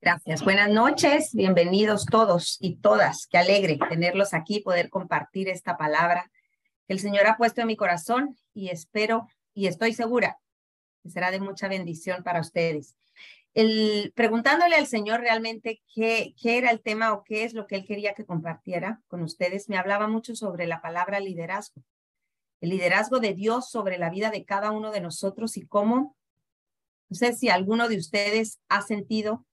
Gracias. 0.00 0.44
Buenas 0.44 0.70
noches. 0.70 1.34
Bienvenidos 1.34 2.06
todos 2.06 2.56
y 2.60 2.76
todas. 2.76 3.26
Qué 3.26 3.36
alegre 3.36 3.78
tenerlos 3.88 4.32
aquí, 4.32 4.60
poder 4.60 4.90
compartir 4.90 5.48
esta 5.48 5.76
palabra 5.76 6.30
que 6.86 6.94
el 6.94 7.00
Señor 7.00 7.26
ha 7.26 7.36
puesto 7.36 7.60
en 7.60 7.66
mi 7.66 7.76
corazón 7.76 8.36
y 8.54 8.68
espero 8.68 9.26
y 9.54 9.66
estoy 9.66 9.92
segura 9.92 10.38
que 11.02 11.10
será 11.10 11.32
de 11.32 11.40
mucha 11.40 11.66
bendición 11.66 12.22
para 12.22 12.40
ustedes. 12.40 12.94
El, 13.54 14.12
preguntándole 14.14 14.76
al 14.76 14.86
Señor 14.86 15.20
realmente 15.20 15.82
qué, 15.92 16.34
qué 16.40 16.58
era 16.58 16.70
el 16.70 16.80
tema 16.80 17.12
o 17.12 17.24
qué 17.24 17.42
es 17.42 17.54
lo 17.54 17.66
que 17.66 17.74
Él 17.74 17.84
quería 17.84 18.14
que 18.14 18.24
compartiera 18.24 19.00
con 19.08 19.22
ustedes, 19.22 19.68
me 19.68 19.78
hablaba 19.78 20.06
mucho 20.06 20.36
sobre 20.36 20.68
la 20.68 20.80
palabra 20.80 21.18
liderazgo. 21.18 21.82
El 22.60 22.70
liderazgo 22.70 23.18
de 23.18 23.34
Dios 23.34 23.68
sobre 23.68 23.98
la 23.98 24.10
vida 24.10 24.30
de 24.30 24.44
cada 24.44 24.70
uno 24.70 24.92
de 24.92 25.00
nosotros 25.00 25.56
y 25.56 25.66
cómo, 25.66 26.16
no 27.08 27.16
sé 27.16 27.32
si 27.32 27.48
alguno 27.48 27.88
de 27.88 27.96
ustedes 27.96 28.60
ha 28.68 28.82
sentido 28.82 29.46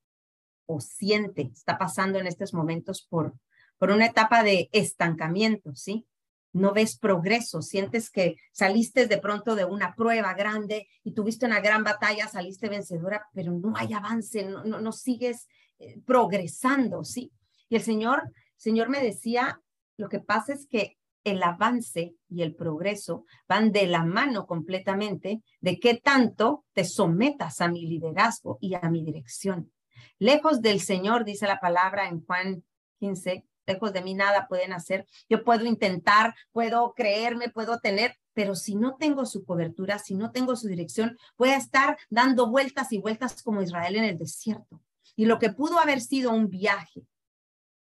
o 0.66 0.80
siente, 0.82 1.52
está 1.54 1.78
pasando 1.78 2.20
en 2.20 2.28
estos 2.28 2.54
momentos 2.54 3.06
por, 3.10 3.34
por 3.78 3.92
una 3.92 4.08
etapa 4.08 4.44
de 4.44 4.70
estancamiento, 4.72 5.76
¿sí? 5.76 6.08
No 6.54 6.74
ves 6.74 6.98
progreso, 6.98 7.62
sientes 7.62 8.10
que 8.10 8.38
saliste 8.54 9.08
de 9.08 9.18
pronto 9.18 9.56
de 9.56 9.66
una 9.66 9.94
prueba 9.94 10.34
grande 10.34 10.88
y 11.04 11.14
tuviste 11.14 11.46
una 11.46 11.60
gran 11.60 11.84
batalla, 11.84 12.28
saliste 12.28 12.70
vencedora, 12.70 13.28
pero 13.34 13.52
no 13.52 13.74
hay 13.76 13.94
avance, 13.94 14.44
no, 14.46 14.64
no, 14.64 14.92
sigues 14.92 15.48
eh, 15.80 16.00
progresando, 16.06 17.04
¿sí? 17.04 17.32
Y 17.68 17.76
el 17.76 17.82
Señor, 17.82 18.24
Señor 18.56 18.90
me 18.90 19.04
decía, 19.04 19.62
lo 19.98 20.08
que 20.08 20.20
pasa 20.20 20.54
es 20.54 20.66
que 20.66 20.98
el 21.26 21.44
avance 21.44 22.16
y 22.30 22.44
el 22.44 22.56
progreso 22.56 23.26
van 23.48 23.72
de 23.72 23.88
la 23.88 24.06
mano 24.06 24.46
completamente 24.46 25.42
de 25.60 25.80
qué 25.80 25.96
tanto 25.96 26.64
te 26.74 26.86
sometas 26.86 27.60
a 27.60 27.68
mi 27.68 27.86
liderazgo 27.88 28.58
y 28.62 28.76
a 28.76 28.90
mi 28.90 29.04
dirección. 29.04 29.74
Lejos 30.20 30.62
del 30.62 30.80
Señor, 30.80 31.26
dice 31.26 31.48
la 31.48 31.60
palabra 31.60 32.08
en 32.08 32.24
Juan 32.24 32.64
15, 33.00 33.44
lejos 33.66 33.92
de 33.92 34.04
mí 34.04 34.14
nada 34.14 34.48
pueden 34.48 34.72
hacer. 34.72 35.08
Yo 35.28 35.44
puedo 35.44 35.66
intentar, 35.66 36.36
puedo 36.52 36.94
creerme, 36.94 37.50
puedo 37.50 37.80
tener, 37.80 38.16
pero 38.34 38.56
si 38.56 38.76
no 38.76 38.96
tengo 38.96 39.26
su 39.26 39.44
cobertura, 39.44 39.98
si 39.98 40.14
no 40.14 40.32
tengo 40.32 40.56
su 40.56 40.68
dirección, 40.68 41.18
voy 41.38 41.50
a 41.50 41.58
estar 41.58 41.98
dando 42.10 42.50
vueltas 42.50 42.92
y 42.92 43.00
vueltas 43.00 43.42
como 43.42 43.64
Israel 43.64 43.96
en 43.96 44.06
el 44.06 44.18
desierto. 44.18 44.80
Y 45.16 45.26
lo 45.26 45.40
que 45.40 45.50
pudo 45.50 45.80
haber 45.80 46.02
sido 46.02 46.32
un 46.32 46.50
viaje 46.50 47.08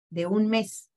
de 0.09 0.25
un 0.25 0.47
mes 0.47 0.89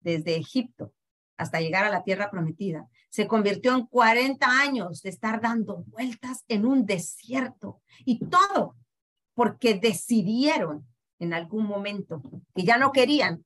desde 0.00 0.36
Egipto 0.36 0.94
hasta 1.36 1.60
llegar 1.60 1.84
a 1.84 1.90
la 1.90 2.04
tierra 2.04 2.30
prometida, 2.30 2.88
se 3.08 3.26
convirtió 3.26 3.74
en 3.74 3.86
40 3.86 4.46
años 4.46 5.02
de 5.02 5.10
estar 5.10 5.40
dando 5.40 5.84
vueltas 5.86 6.44
en 6.48 6.66
un 6.66 6.86
desierto. 6.86 7.80
Y 8.04 8.18
todo 8.26 8.76
porque 9.34 9.74
decidieron 9.74 10.86
en 11.18 11.34
algún 11.34 11.66
momento 11.66 12.22
que 12.54 12.64
ya 12.64 12.78
no 12.78 12.92
querían 12.92 13.44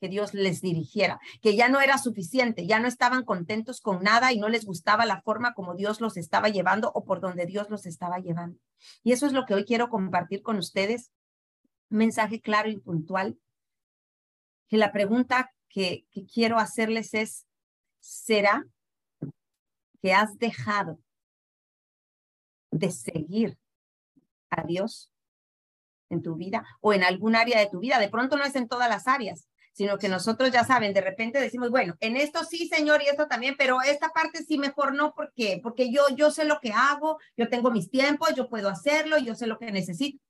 que 0.00 0.08
Dios 0.08 0.34
les 0.34 0.60
dirigiera, 0.60 1.18
que 1.40 1.56
ya 1.56 1.68
no 1.68 1.80
era 1.80 1.98
suficiente, 1.98 2.66
ya 2.66 2.80
no 2.80 2.88
estaban 2.88 3.24
contentos 3.24 3.80
con 3.80 4.02
nada 4.02 4.32
y 4.32 4.38
no 4.38 4.48
les 4.48 4.66
gustaba 4.66 5.06
la 5.06 5.22
forma 5.22 5.54
como 5.54 5.74
Dios 5.74 6.00
los 6.00 6.16
estaba 6.16 6.48
llevando 6.48 6.92
o 6.94 7.04
por 7.04 7.20
donde 7.20 7.46
Dios 7.46 7.70
los 7.70 7.86
estaba 7.86 8.18
llevando. 8.18 8.58
Y 9.02 9.12
eso 9.12 9.26
es 9.26 9.32
lo 9.32 9.46
que 9.46 9.54
hoy 9.54 9.64
quiero 9.64 9.88
compartir 9.88 10.42
con 10.42 10.58
ustedes, 10.58 11.12
mensaje 11.88 12.40
claro 12.40 12.68
y 12.68 12.78
puntual. 12.78 13.38
Que 14.68 14.76
la 14.76 14.92
pregunta 14.92 15.54
que, 15.68 16.06
quiero 16.32 16.58
hacerles 16.58 17.14
es, 17.14 17.46
¿será 18.00 18.66
que 20.00 20.12
has 20.12 20.38
dejado 20.38 20.98
de 22.70 22.90
seguir 22.90 23.58
a 24.50 24.62
Dios 24.62 25.10
en 26.10 26.22
tu 26.22 26.36
vida 26.36 26.64
o 26.80 26.92
en 26.92 27.04
algún 27.04 27.36
área 27.36 27.58
de 27.58 27.68
tu 27.68 27.80
vida. 27.80 27.98
De 27.98 28.08
pronto 28.08 28.36
no 28.36 28.44
es 28.44 28.54
en 28.56 28.68
todas 28.68 28.88
las 28.88 29.06
áreas, 29.08 29.48
sino 29.72 29.98
que 29.98 30.08
nosotros 30.08 30.50
ya 30.50 30.64
saben, 30.64 30.94
de 30.94 31.00
repente 31.00 31.40
decimos, 31.40 31.70
bueno, 31.70 31.96
en 32.00 32.16
esto 32.16 32.44
sí, 32.44 32.68
Señor, 32.68 33.02
y 33.02 33.08
esto 33.08 33.26
también, 33.26 33.56
pero 33.58 33.82
esta 33.82 34.08
parte 34.08 34.42
sí 34.42 34.58
mejor 34.58 34.94
no, 34.94 35.12
¿por 35.14 35.32
qué? 35.34 35.60
Porque 35.62 35.90
yo, 35.90 36.08
yo 36.14 36.30
sé 36.30 36.44
lo 36.44 36.60
que 36.60 36.72
hago, 36.72 37.18
yo 37.36 37.48
tengo 37.48 37.70
mis 37.70 37.90
tiempos, 37.90 38.34
yo 38.34 38.48
puedo 38.48 38.68
hacerlo, 38.68 39.18
yo 39.18 39.34
sé 39.34 39.46
lo 39.46 39.58
que 39.58 39.70
necesito. 39.72 40.22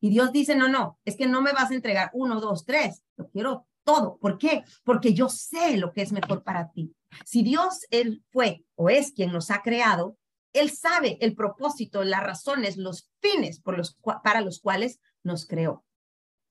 Y 0.00 0.10
Dios 0.10 0.32
dice, 0.32 0.56
no, 0.56 0.68
no, 0.68 0.98
es 1.04 1.16
que 1.16 1.26
no 1.26 1.42
me 1.42 1.52
vas 1.52 1.70
a 1.70 1.74
entregar 1.74 2.10
uno, 2.12 2.40
dos, 2.40 2.64
tres, 2.64 3.02
lo 3.16 3.28
quiero 3.28 3.66
todo. 3.88 4.18
¿Por 4.18 4.36
qué? 4.36 4.64
Porque 4.84 5.14
yo 5.14 5.30
sé 5.30 5.78
lo 5.78 5.94
que 5.94 6.02
es 6.02 6.12
mejor 6.12 6.44
para 6.44 6.70
ti. 6.72 6.94
Si 7.24 7.42
Dios, 7.42 7.86
Él 7.90 8.22
fue 8.28 8.62
o 8.74 8.90
es 8.90 9.12
quien 9.12 9.32
nos 9.32 9.50
ha 9.50 9.62
creado, 9.62 10.18
Él 10.52 10.68
sabe 10.68 11.16
el 11.22 11.34
propósito, 11.34 12.04
las 12.04 12.22
razones, 12.22 12.76
los 12.76 13.10
fines 13.22 13.60
por 13.60 13.78
los, 13.78 13.96
para 14.22 14.42
los 14.42 14.60
cuales 14.60 15.00
nos 15.22 15.46
creó. 15.46 15.86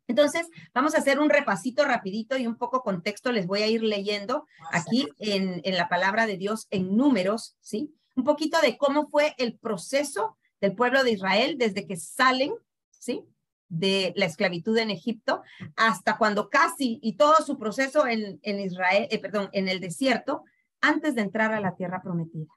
Entonces, 0.08 0.48
vamos 0.74 0.96
a 0.96 0.98
hacer 0.98 1.20
un 1.20 1.30
repasito 1.30 1.86
rapidito 1.86 2.40
y 2.40 2.48
un 2.48 2.58
poco 2.58 2.82
contexto 2.82 3.32
les 3.32 3.46
voy 3.46 3.62
a 3.62 3.68
ir 3.68 3.84
leyendo 3.84 4.48
aquí 4.72 5.08
en, 5.20 5.62
en 5.64 5.78
la 5.78 5.90
palabra 5.90 6.26
de 6.26 6.38
Dios 6.38 6.66
en 6.72 6.98
números, 6.98 7.56
¿sí? 7.62 7.94
Un 8.16 8.24
poquito 8.24 8.60
de 8.62 8.78
cómo 8.78 9.10
fue 9.10 9.36
el 9.38 9.60
proceso 9.60 10.40
del 10.60 10.74
pueblo 10.74 11.04
de 11.04 11.12
Israel 11.12 11.60
desde 11.60 11.86
que 11.86 11.98
salen, 11.98 12.56
¿sí? 12.90 13.24
De 13.70 14.14
la 14.16 14.26
esclavitud 14.26 14.78
en 14.78 14.90
Egipto 14.90 15.42
hasta 15.76 16.18
cuando 16.18 16.50
casi 16.50 17.00
y 17.02 17.18
todo 17.18 17.36
su 17.46 17.58
proceso 17.58 18.08
en, 18.08 18.40
en 18.44 18.60
Israel, 18.60 19.08
eh, 19.12 19.20
perdón, 19.20 19.50
en 19.52 19.68
el 19.68 19.80
desierto, 19.80 20.44
antes 20.82 21.16
de 21.16 21.22
entrar 21.22 21.54
a 21.54 21.62
la 21.62 21.76
tierra 21.76 22.02
prometida. 22.02 22.48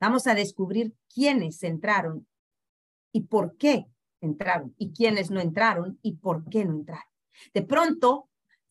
Vamos 0.00 0.26
a 0.26 0.34
descubrir 0.34 0.94
quiénes 1.12 1.62
entraron 1.62 2.26
y 3.12 3.22
por 3.22 3.56
qué 3.56 3.86
entraron 4.20 4.74
y 4.78 4.92
quiénes 4.92 5.30
no 5.30 5.40
entraron 5.40 5.98
y 6.02 6.16
por 6.16 6.48
qué 6.48 6.64
no 6.64 6.72
entraron. 6.72 7.04
De 7.54 7.62
pronto, 7.62 8.28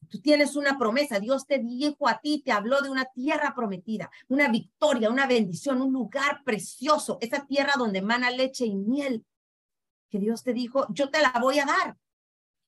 tú 0.09 0.19
tienes 0.21 0.55
una 0.55 0.77
promesa, 0.77 1.19
Dios 1.19 1.45
te 1.45 1.59
dijo 1.59 2.07
a 2.07 2.19
ti, 2.19 2.41
te 2.43 2.51
habló 2.51 2.81
de 2.81 2.89
una 2.89 3.05
tierra 3.05 3.53
prometida, 3.55 4.09
una 4.27 4.47
victoria, 4.49 5.09
una 5.09 5.27
bendición, 5.27 5.81
un 5.81 5.93
lugar 5.93 6.43
precioso, 6.43 7.17
esa 7.21 7.45
tierra 7.45 7.73
donde 7.77 8.01
mana 8.01 8.29
leche 8.31 8.65
y 8.65 8.75
miel, 8.75 9.25
que 10.09 10.19
Dios 10.19 10.43
te 10.43 10.53
dijo, 10.53 10.87
yo 10.89 11.09
te 11.09 11.21
la 11.21 11.33
voy 11.41 11.59
a 11.59 11.65
dar. 11.65 11.97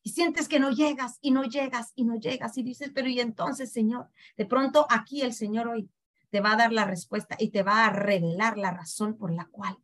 Y 0.02 0.12
sientes 0.12 0.48
que 0.48 0.60
no 0.60 0.72
llegas 0.72 1.18
y 1.22 1.32
no 1.32 1.44
llegas 1.44 1.92
y 1.96 2.06
no 2.06 2.16
llegas 2.16 2.58
y 2.58 2.64
dices, 2.64 2.92
pero 2.94 3.10
y 3.10 3.20
entonces, 3.20 3.72
Señor, 3.72 4.10
de 4.38 4.46
pronto 4.46 4.88
aquí 4.90 5.22
el 5.22 5.34
Señor 5.34 5.68
hoy 5.68 5.90
te 6.30 6.42
va 6.42 6.54
a 6.54 6.58
dar 6.58 6.72
la 6.72 6.86
respuesta 6.86 7.36
y 7.40 7.50
te 7.50 7.64
va 7.64 7.86
a 7.86 7.90
revelar 7.92 8.58
la 8.58 8.72
razón 8.72 9.18
por 9.18 9.32
la 9.32 9.46
cual 9.46 9.78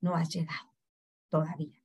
no 0.00 0.16
has 0.16 0.28
llegado 0.28 0.72
todavía. 1.28 1.80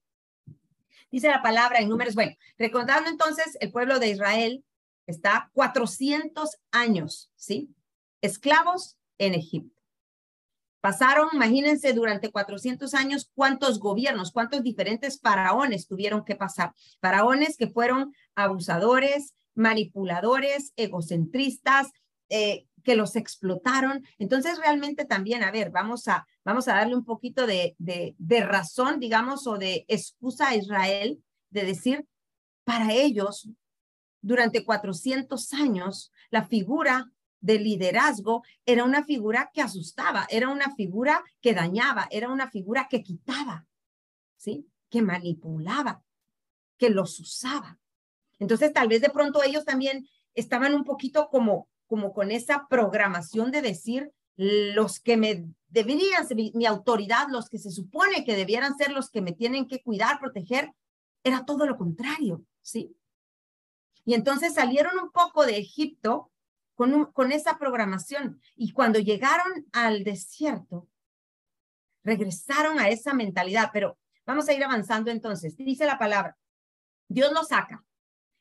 Dice 1.11 1.29
la 1.29 1.41
palabra 1.41 1.79
en 1.79 1.89
números. 1.89 2.15
Bueno, 2.15 2.35
recordando 2.57 3.09
entonces, 3.09 3.57
el 3.61 3.71
pueblo 3.71 3.99
de 3.99 4.09
Israel 4.09 4.63
está 5.07 5.49
400 5.53 6.57
años, 6.71 7.31
¿sí? 7.35 7.73
Esclavos 8.21 8.97
en 9.17 9.33
Egipto. 9.33 9.78
Pasaron, 10.81 11.29
imagínense, 11.33 11.93
durante 11.93 12.31
400 12.31 12.93
años 12.93 13.29
cuántos 13.35 13.79
gobiernos, 13.79 14.31
cuántos 14.31 14.63
diferentes 14.63 15.19
faraones 15.19 15.87
tuvieron 15.87 16.23
que 16.23 16.35
pasar. 16.35 16.73
Faraones 17.01 17.57
que 17.57 17.67
fueron 17.67 18.13
abusadores, 18.35 19.33
manipuladores, 19.55 20.71
egocentristas, 20.77 21.91
eh, 22.29 22.65
que 22.83 22.95
los 22.95 23.15
explotaron. 23.17 24.05
Entonces, 24.17 24.57
realmente 24.57 25.03
también, 25.03 25.43
a 25.43 25.51
ver, 25.51 25.69
vamos 25.69 26.07
a, 26.07 26.25
vamos 26.45 26.67
a 26.67 26.75
darle 26.75 26.95
un 26.95 27.03
poquito 27.03 27.45
de, 27.45 27.75
de, 27.77 28.15
de 28.17 28.41
razón, 28.41 28.99
digamos, 28.99 29.47
o 29.47 29.57
de 29.57 29.85
excusa 29.89 30.49
a 30.49 30.55
Israel 30.55 31.21
de 31.49 31.65
decir, 31.65 32.05
para 32.63 32.93
ellos, 32.93 33.49
durante 34.21 34.63
400 34.63 35.53
años, 35.53 36.11
la 36.29 36.47
figura 36.47 37.11
de 37.41 37.59
liderazgo 37.59 38.43
era 38.65 38.83
una 38.83 39.03
figura 39.03 39.49
que 39.53 39.61
asustaba, 39.61 40.27
era 40.29 40.49
una 40.49 40.75
figura 40.75 41.23
que 41.41 41.53
dañaba, 41.53 42.07
era 42.11 42.29
una 42.29 42.49
figura 42.49 42.87
que 42.89 43.03
quitaba, 43.03 43.65
¿sí? 44.37 44.67
Que 44.89 45.01
manipulaba, 45.01 46.03
que 46.77 46.89
los 46.89 47.19
usaba. 47.19 47.79
Entonces, 48.39 48.73
tal 48.73 48.87
vez 48.87 49.01
de 49.01 49.09
pronto 49.09 49.43
ellos 49.43 49.65
también 49.65 50.07
estaban 50.33 50.73
un 50.73 50.83
poquito 50.83 51.29
como 51.29 51.67
como 51.89 52.13
con 52.13 52.29
esa 52.29 52.67
programación 52.69 53.49
de 53.49 53.63
decir 53.63 54.11
los 54.37 54.99
que 54.99 55.17
me 55.17 55.49
deberían 55.69 56.25
ser 56.25 56.37
mi 56.53 56.65
autoridad, 56.67 57.27
los 57.29 57.49
que 57.49 57.57
se 57.57 57.71
supone 57.71 58.23
que 58.23 58.35
debieran 58.35 58.77
ser 58.77 58.91
los 58.91 59.09
que 59.09 59.21
me 59.21 59.33
tienen 59.33 59.67
que 59.67 59.81
cuidar, 59.81 60.19
proteger, 60.19 60.71
era 61.23 61.45
todo 61.45 61.65
lo 61.65 61.77
contrario, 61.77 62.43
¿sí? 62.61 62.95
Y 64.05 64.13
entonces 64.13 64.53
salieron 64.53 64.99
un 64.99 65.11
poco 65.11 65.47
de 65.47 65.57
Egipto 65.57 66.31
con, 66.79 67.31
esa 67.33 67.57
programación 67.57 68.39
y 68.55 68.71
cuando 68.71 68.99
llegaron 68.99 69.67
al 69.73 70.05
desierto, 70.05 70.87
regresaron 72.05 72.79
a 72.79 72.87
esa 72.87 73.13
mentalidad, 73.13 73.71
pero 73.73 73.97
vamos 74.25 74.47
a 74.47 74.53
ir 74.53 74.63
avanzando 74.63 75.11
entonces. 75.11 75.57
Dice 75.57 75.85
la 75.85 75.99
palabra, 75.99 76.37
Dios 77.09 77.33
los 77.33 77.49
saca 77.49 77.83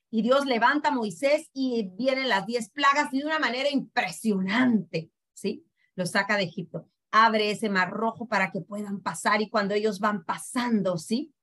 y 0.08 0.22
Dios 0.22 0.46
levanta 0.46 0.90
a 0.90 0.92
Moisés 0.92 1.50
y 1.52 1.90
vienen 1.96 2.28
las 2.28 2.46
diez 2.46 2.70
plagas 2.70 3.10
de 3.10 3.24
una 3.24 3.40
manera 3.40 3.70
impresionante, 3.70 5.10
¿sí? 5.32 5.66
Los 5.96 6.12
saca 6.12 6.36
de 6.36 6.44
Egipto. 6.44 6.88
Abre 7.10 7.50
ese 7.50 7.68
mar 7.68 7.90
rojo 7.90 8.28
para 8.28 8.52
que 8.52 8.60
puedan 8.60 9.00
pasar 9.00 9.42
y 9.42 9.50
cuando 9.50 9.74
ellos 9.74 9.98
van 9.98 10.24
pasando, 10.24 10.96
¿sí? 10.96 11.34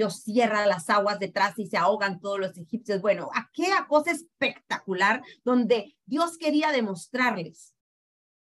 Dios 0.00 0.22
cierra 0.22 0.66
las 0.66 0.88
aguas 0.88 1.18
detrás 1.18 1.58
y 1.58 1.66
se 1.66 1.76
ahogan 1.76 2.20
todos 2.20 2.40
los 2.40 2.56
egipcios. 2.56 3.02
Bueno, 3.02 3.28
aquella 3.34 3.86
cosa 3.86 4.12
espectacular 4.12 5.22
donde 5.44 5.94
Dios 6.06 6.38
quería 6.38 6.72
demostrarles, 6.72 7.74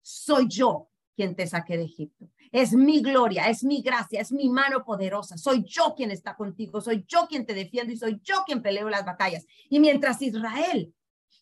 soy 0.03 0.49
yo 0.49 0.91
quien 1.15 1.37
te 1.37 1.47
saqué 1.47 1.77
de 1.77 1.85
Egipto. 1.85 2.29
Es 2.51 2.73
mi 2.73 3.01
gloria, 3.01 3.49
es 3.49 3.63
mi 3.63 3.83
gracia, 3.83 4.21
es 4.21 4.33
mi 4.33 4.49
mano 4.49 4.85
poderosa. 4.85 5.39
Soy 5.39 5.63
yo 5.63 5.95
quien 5.97 6.11
está 6.11 6.35
contigo, 6.35 6.81
soy 6.81 7.05
yo 7.07 7.29
quien 7.29 7.47
te 7.47 7.55
defiendo 7.55 7.93
y 7.93 7.99
soy 7.99 8.21
yo 8.25 8.43
quien 8.45 8.61
peleo 8.61 8.91
las 8.91 9.05
batallas. 9.05 9.47
Y 9.71 9.79
mientras 9.79 10.21
Israel 10.23 10.93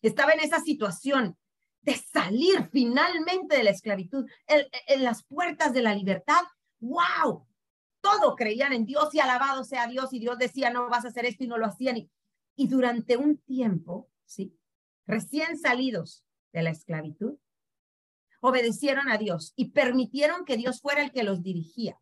estaba 0.03 0.33
en 0.33 0.41
esa 0.41 0.61
situación 0.61 1.39
de 1.81 1.95
salir 1.95 2.69
finalmente 2.71 3.57
de 3.57 3.63
la 3.65 3.71
esclavitud, 3.71 4.29
en, 4.47 5.03
las 5.03 5.25
puertas 5.25 5.73
de 5.73 5.81
la 5.81 5.95
libertad, 5.95 6.43
wow, 6.81 7.47
todo 8.03 8.37
creían 8.37 8.75
en 8.75 8.85
Dios 8.85 9.15
y 9.15 9.21
alabado 9.21 9.65
sea 9.65 9.87
Dios 9.87 10.13
y 10.13 10.19
Dios 10.19 10.37
decía, 10.37 10.71
no 10.71 10.91
vas 10.91 11.07
a 11.07 11.09
hacer 11.09 11.25
esto 11.25 11.45
y 11.45 11.47
no 11.47 11.57
lo 11.57 11.67
hacían. 11.67 11.97
Y, 11.97 12.11
y 12.57 12.69
durante 12.69 13.17
un 13.17 13.39
tiempo, 13.39 14.11
¿sí? 14.27 14.55
Recién 15.07 15.59
salidos 15.59 16.25
de 16.53 16.63
la 16.63 16.71
esclavitud, 16.71 17.39
obedecieron 18.41 19.09
a 19.09 19.19
Dios 19.19 19.53
y 19.57 19.71
permitieron 19.71 20.45
que 20.45 20.57
Dios 20.57 20.81
fuera 20.81 21.03
el 21.03 21.13
que 21.13 21.23
los 21.23 21.43
dirigía. 21.43 21.99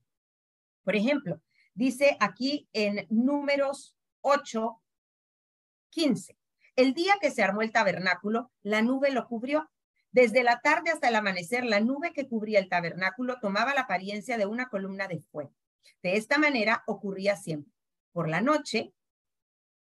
Por 0.83 0.97
ejemplo, 0.97 1.41
dice 1.75 2.17
aquí 2.19 2.69
en 2.73 3.07
números 3.11 3.95
8, 4.23 4.83
15, 5.91 6.37
el 6.77 6.95
día 6.95 7.15
que 7.21 7.31
se 7.31 7.43
armó 7.43 7.63
el 7.63 7.73
tabernáculo, 7.73 8.51
la 8.63 8.81
nube 8.81 9.11
lo 9.11 9.27
cubrió. 9.29 9.71
Desde 10.13 10.43
la 10.43 10.61
tarde 10.61 10.91
hasta 10.91 11.09
el 11.09 11.15
amanecer, 11.15 11.65
la 11.65 11.81
nube 11.81 12.13
que 12.13 12.27
cubría 12.27 12.59
el 12.59 12.69
tabernáculo 12.69 13.39
tomaba 13.41 13.75
la 13.75 13.83
apariencia 13.83 14.39
de 14.39 14.47
una 14.47 14.69
columna 14.69 15.07
de 15.07 15.21
fuego. 15.31 15.55
De 16.03 16.17
esta 16.17 16.39
manera 16.39 16.83
ocurría 16.87 17.37
siempre. 17.37 17.73
Por 18.13 18.29
la 18.29 18.41
noche, 18.41 18.93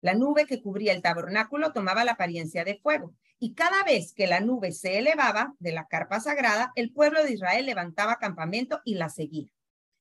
la 0.00 0.14
nube 0.14 0.46
que 0.46 0.60
cubría 0.60 0.92
el 0.92 1.02
tabernáculo 1.02 1.72
tomaba 1.72 2.04
la 2.04 2.12
apariencia 2.12 2.64
de 2.64 2.78
fuego. 2.78 3.14
Y 3.38 3.54
cada 3.54 3.82
vez 3.84 4.12
que 4.12 4.26
la 4.26 4.40
nube 4.40 4.72
se 4.72 4.98
elevaba 4.98 5.54
de 5.58 5.72
la 5.72 5.86
carpa 5.86 6.20
sagrada, 6.20 6.72
el 6.76 6.92
pueblo 6.92 7.22
de 7.24 7.32
Israel 7.32 7.66
levantaba 7.66 8.16
campamento 8.16 8.80
y 8.84 8.94
la 8.94 9.08
seguía. 9.08 9.48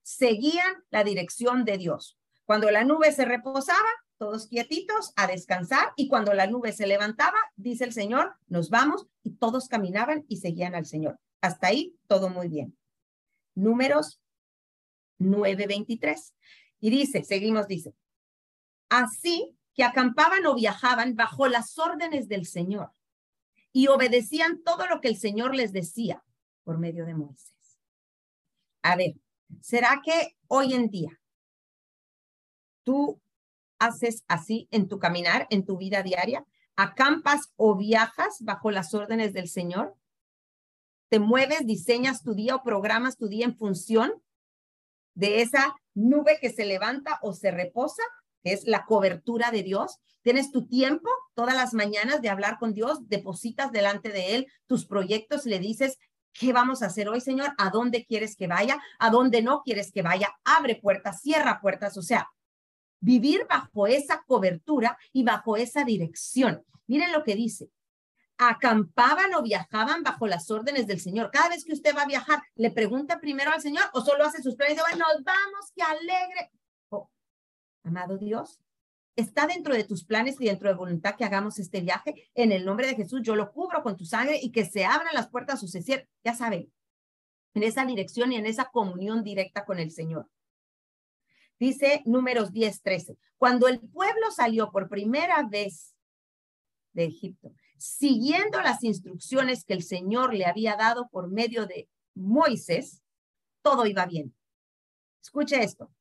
Seguían 0.01 0.83
la 0.89 1.03
dirección 1.03 1.65
de 1.65 1.77
Dios. 1.77 2.17
Cuando 2.45 2.69
la 2.69 2.83
nube 2.83 3.11
se 3.11 3.25
reposaba, 3.25 3.79
todos 4.17 4.47
quietitos 4.47 5.11
a 5.15 5.27
descansar 5.27 5.91
y 5.95 6.07
cuando 6.07 6.33
la 6.33 6.47
nube 6.47 6.71
se 6.71 6.87
levantaba, 6.87 7.37
dice 7.55 7.83
el 7.83 7.93
Señor, 7.93 8.35
nos 8.47 8.69
vamos 8.69 9.07
y 9.23 9.31
todos 9.31 9.67
caminaban 9.67 10.25
y 10.27 10.37
seguían 10.37 10.75
al 10.75 10.85
Señor. 10.85 11.19
Hasta 11.41 11.67
ahí 11.67 11.97
todo 12.07 12.29
muy 12.29 12.47
bien. 12.47 12.77
Números 13.55 14.21
9:23. 15.19 16.33
Y 16.79 16.89
dice, 16.89 17.23
seguimos, 17.23 17.67
dice, 17.67 17.95
así 18.89 19.57
que 19.73 19.83
acampaban 19.83 20.45
o 20.45 20.55
viajaban 20.55 21.15
bajo 21.15 21.47
las 21.47 21.77
órdenes 21.77 22.27
del 22.27 22.45
Señor 22.45 22.91
y 23.71 23.87
obedecían 23.87 24.63
todo 24.63 24.85
lo 24.87 25.01
que 25.01 25.07
el 25.07 25.17
Señor 25.17 25.55
les 25.55 25.73
decía 25.73 26.23
por 26.63 26.77
medio 26.77 27.05
de 27.05 27.15
Moisés. 27.15 27.79
A 28.83 28.95
ver, 28.95 29.15
¿será 29.61 30.01
que 30.03 30.37
hoy 30.47 30.73
en 30.73 30.89
día 30.89 31.19
tú 32.83 33.21
haces 33.79 34.23
así 34.27 34.67
en 34.71 34.87
tu 34.87 34.99
caminar, 34.99 35.47
en 35.49 35.65
tu 35.65 35.77
vida 35.77 36.03
diaria? 36.03 36.45
¿Acampas 36.75 37.53
o 37.55 37.75
viajas 37.75 38.37
bajo 38.41 38.71
las 38.71 38.93
órdenes 38.93 39.33
del 39.33 39.47
Señor? 39.47 39.95
¿Te 41.09 41.19
mueves, 41.19 41.65
diseñas 41.65 42.23
tu 42.23 42.33
día 42.33 42.55
o 42.55 42.63
programas 42.63 43.17
tu 43.17 43.27
día 43.27 43.45
en 43.45 43.55
función 43.55 44.13
de 45.15 45.41
esa 45.41 45.75
nube 45.93 46.37
que 46.41 46.51
se 46.51 46.65
levanta 46.65 47.19
o 47.21 47.33
se 47.33 47.51
reposa, 47.51 48.03
que 48.43 48.53
es 48.53 48.65
la 48.65 48.85
cobertura 48.85 49.51
de 49.51 49.63
Dios? 49.63 49.99
Tienes 50.21 50.51
tu 50.51 50.67
tiempo 50.67 51.09
todas 51.33 51.55
las 51.55 51.73
mañanas 51.73 52.21
de 52.21 52.29
hablar 52.29 52.57
con 52.59 52.73
Dios, 52.73 53.07
depositas 53.09 53.71
delante 53.71 54.09
de 54.09 54.35
Él 54.35 54.47
tus 54.67 54.85
proyectos, 54.85 55.45
le 55.45 55.59
dices, 55.59 55.97
¿qué 56.31 56.53
vamos 56.53 56.81
a 56.81 56.87
hacer 56.87 57.09
hoy, 57.09 57.21
Señor? 57.21 57.53
¿A 57.57 57.69
dónde 57.69 58.05
quieres 58.05 58.35
que 58.35 58.47
vaya? 58.47 58.81
¿A 58.99 59.09
dónde 59.09 59.41
no 59.41 59.61
quieres 59.63 59.91
que 59.91 60.01
vaya? 60.01 60.33
Abre 60.43 60.75
puertas, 60.75 61.21
cierra 61.21 61.59
puertas, 61.61 61.97
o 61.97 62.01
sea, 62.01 62.29
vivir 62.99 63.45
bajo 63.49 63.85
esa 63.85 64.23
cobertura 64.25 64.97
y 65.11 65.23
bajo 65.23 65.57
esa 65.57 65.83
dirección. 65.83 66.63
Miren 66.87 67.11
lo 67.11 67.23
que 67.23 67.35
dice. 67.35 67.69
Acampaban 68.49 69.33
o 69.35 69.41
viajaban 69.41 70.03
bajo 70.03 70.27
las 70.27 70.49
órdenes 70.51 70.87
del 70.87 70.99
Señor. 70.99 71.31
Cada 71.31 71.49
vez 71.49 71.63
que 71.63 71.73
usted 71.73 71.95
va 71.95 72.03
a 72.03 72.07
viajar, 72.07 72.41
le 72.55 72.71
pregunta 72.71 73.19
primero 73.19 73.51
al 73.51 73.61
Señor 73.61 73.83
o 73.93 74.01
solo 74.01 74.25
hace 74.25 74.41
sus 74.41 74.55
planes 74.55 74.77
y 74.77 74.79
dice, 74.79 74.97
nos 74.97 75.23
vamos, 75.23 75.71
qué 75.75 75.83
alegre. 75.83 76.51
Oh, 76.89 77.09
amado 77.83 78.17
Dios, 78.17 78.59
está 79.15 79.47
dentro 79.47 79.73
de 79.73 79.83
tus 79.83 80.03
planes 80.03 80.35
y 80.39 80.45
dentro 80.45 80.69
de 80.69 80.75
voluntad 80.75 81.15
que 81.15 81.25
hagamos 81.25 81.59
este 81.59 81.81
viaje. 81.81 82.29
En 82.33 82.51
el 82.51 82.65
nombre 82.65 82.87
de 82.87 82.95
Jesús, 82.95 83.21
yo 83.23 83.35
lo 83.35 83.51
cubro 83.51 83.83
con 83.83 83.97
tu 83.97 84.05
sangre 84.05 84.39
y 84.41 84.51
que 84.51 84.65
se 84.65 84.85
abran 84.85 85.13
las 85.13 85.29
puertas 85.29 85.59
suceder, 85.59 86.07
ya 86.23 86.33
saben, 86.33 86.71
en 87.53 87.63
esa 87.63 87.85
dirección 87.85 88.31
y 88.31 88.37
en 88.37 88.45
esa 88.45 88.65
comunión 88.65 89.23
directa 89.23 89.65
con 89.65 89.79
el 89.79 89.91
Señor. 89.91 90.29
Dice 91.59 92.01
números 92.05 92.51
10, 92.51 92.81
13. 92.81 93.17
Cuando 93.37 93.67
el 93.67 93.79
pueblo 93.79 94.31
salió 94.31 94.71
por 94.71 94.89
primera 94.89 95.43
vez 95.43 95.95
de 96.93 97.05
Egipto, 97.05 97.53
siguiendo 97.83 98.61
las 98.61 98.81
instrucciones 98.85 99.65
que 99.65 99.73
el 99.73 99.83
Señor 99.83 100.33
le 100.33 100.45
había 100.45 100.77
dado 100.77 101.09
por 101.09 101.29
medio 101.29 101.65
de 101.65 101.89
Moisés, 102.15 103.01
todo 103.61 103.85
iba 103.85 104.05
bien. 104.05 104.33
Escuche 105.21 105.61
esto 105.61 105.91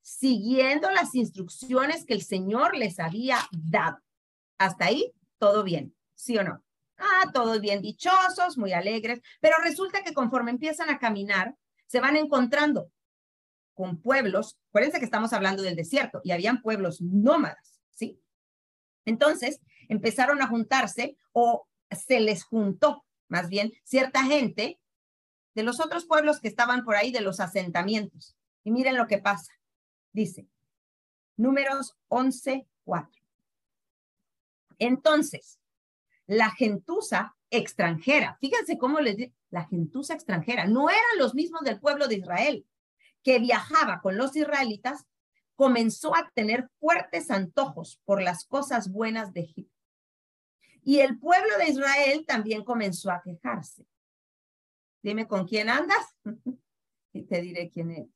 siguiendo 0.00 0.90
las 0.90 1.14
instrucciones 1.14 2.04
que 2.04 2.14
el 2.14 2.22
Señor 2.22 2.76
les 2.76 2.98
había 2.98 3.38
dado. 3.52 3.98
Hasta 4.58 4.86
ahí, 4.86 5.12
todo 5.38 5.62
bien, 5.62 5.94
¿sí 6.14 6.36
o 6.36 6.44
no? 6.44 6.62
Ah, 6.98 7.30
todos 7.32 7.60
bien 7.60 7.80
dichosos, 7.80 8.58
muy 8.58 8.72
alegres, 8.72 9.20
pero 9.40 9.56
resulta 9.62 10.02
que 10.02 10.12
conforme 10.12 10.50
empiezan 10.50 10.90
a 10.90 10.98
caminar, 10.98 11.54
se 11.86 12.00
van 12.00 12.16
encontrando 12.16 12.90
con 13.72 14.00
pueblos, 14.02 14.58
acuérdense 14.68 14.98
que 14.98 15.06
estamos 15.06 15.32
hablando 15.32 15.62
del 15.62 15.74
desierto, 15.76 16.20
y 16.22 16.32
habían 16.32 16.60
pueblos 16.60 17.00
nómadas, 17.00 17.80
¿sí? 17.90 18.20
Entonces, 19.06 19.60
empezaron 19.88 20.42
a 20.42 20.46
juntarse 20.46 21.16
o 21.32 21.66
se 21.90 22.20
les 22.20 22.44
juntó, 22.44 23.04
más 23.28 23.48
bien, 23.48 23.72
cierta 23.84 24.24
gente 24.24 24.80
de 25.54 25.62
los 25.62 25.80
otros 25.80 26.06
pueblos 26.06 26.40
que 26.40 26.48
estaban 26.48 26.84
por 26.84 26.96
ahí, 26.96 27.12
de 27.12 27.20
los 27.20 27.40
asentamientos. 27.40 28.36
Y 28.64 28.70
miren 28.70 28.96
lo 28.96 29.06
que 29.06 29.18
pasa. 29.18 29.52
Dice, 30.12 30.48
números 31.36 31.96
11, 32.08 32.66
4. 32.84 33.22
Entonces, 34.78 35.60
la 36.26 36.50
gentuza 36.50 37.36
extranjera, 37.50 38.36
fíjense 38.40 38.78
cómo 38.78 39.00
les 39.00 39.16
dice, 39.16 39.34
la 39.50 39.66
gentuza 39.66 40.14
extranjera, 40.14 40.66
no 40.66 40.90
eran 40.90 41.18
los 41.18 41.34
mismos 41.34 41.62
del 41.62 41.78
pueblo 41.78 42.08
de 42.08 42.16
Israel, 42.16 42.66
que 43.22 43.38
viajaba 43.38 44.00
con 44.00 44.16
los 44.16 44.34
israelitas, 44.34 45.06
comenzó 45.54 46.14
a 46.16 46.30
tener 46.34 46.68
fuertes 46.80 47.30
antojos 47.30 48.00
por 48.04 48.20
las 48.20 48.44
cosas 48.44 48.90
buenas 48.90 49.32
de 49.32 49.42
Egipto. 49.42 49.73
Y 50.84 51.00
el 51.00 51.18
pueblo 51.18 51.56
de 51.58 51.70
Israel 51.70 52.24
también 52.26 52.62
comenzó 52.62 53.10
a 53.10 53.22
quejarse. 53.22 53.84
Dime 55.02 55.26
con 55.26 55.46
quién 55.46 55.68
andas 55.68 56.16
y 57.12 57.22
te 57.22 57.40
diré 57.40 57.70
quién 57.70 57.90
eres 57.90 58.14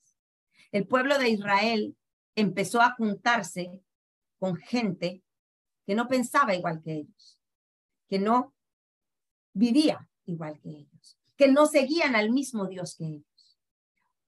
el 0.72 0.86
pueblo 0.86 1.18
de 1.18 1.30
Israel 1.30 1.96
empezó 2.34 2.80
a 2.80 2.94
juntarse 2.94 3.70
con 4.38 4.56
gente 4.56 5.22
que 5.86 5.94
no 5.94 6.08
pensaba 6.08 6.54
igual 6.54 6.82
que 6.82 6.92
ellos, 6.92 7.38
que 8.06 8.18
no 8.18 8.54
vivía 9.52 10.08
igual 10.26 10.60
que 10.60 10.70
ellos, 10.70 11.18
que 11.36 11.48
no 11.48 11.66
seguían 11.66 12.14
al 12.14 12.30
mismo 12.30 12.66
Dios 12.66 12.94
que 12.96 13.06
ellos. 13.06 13.58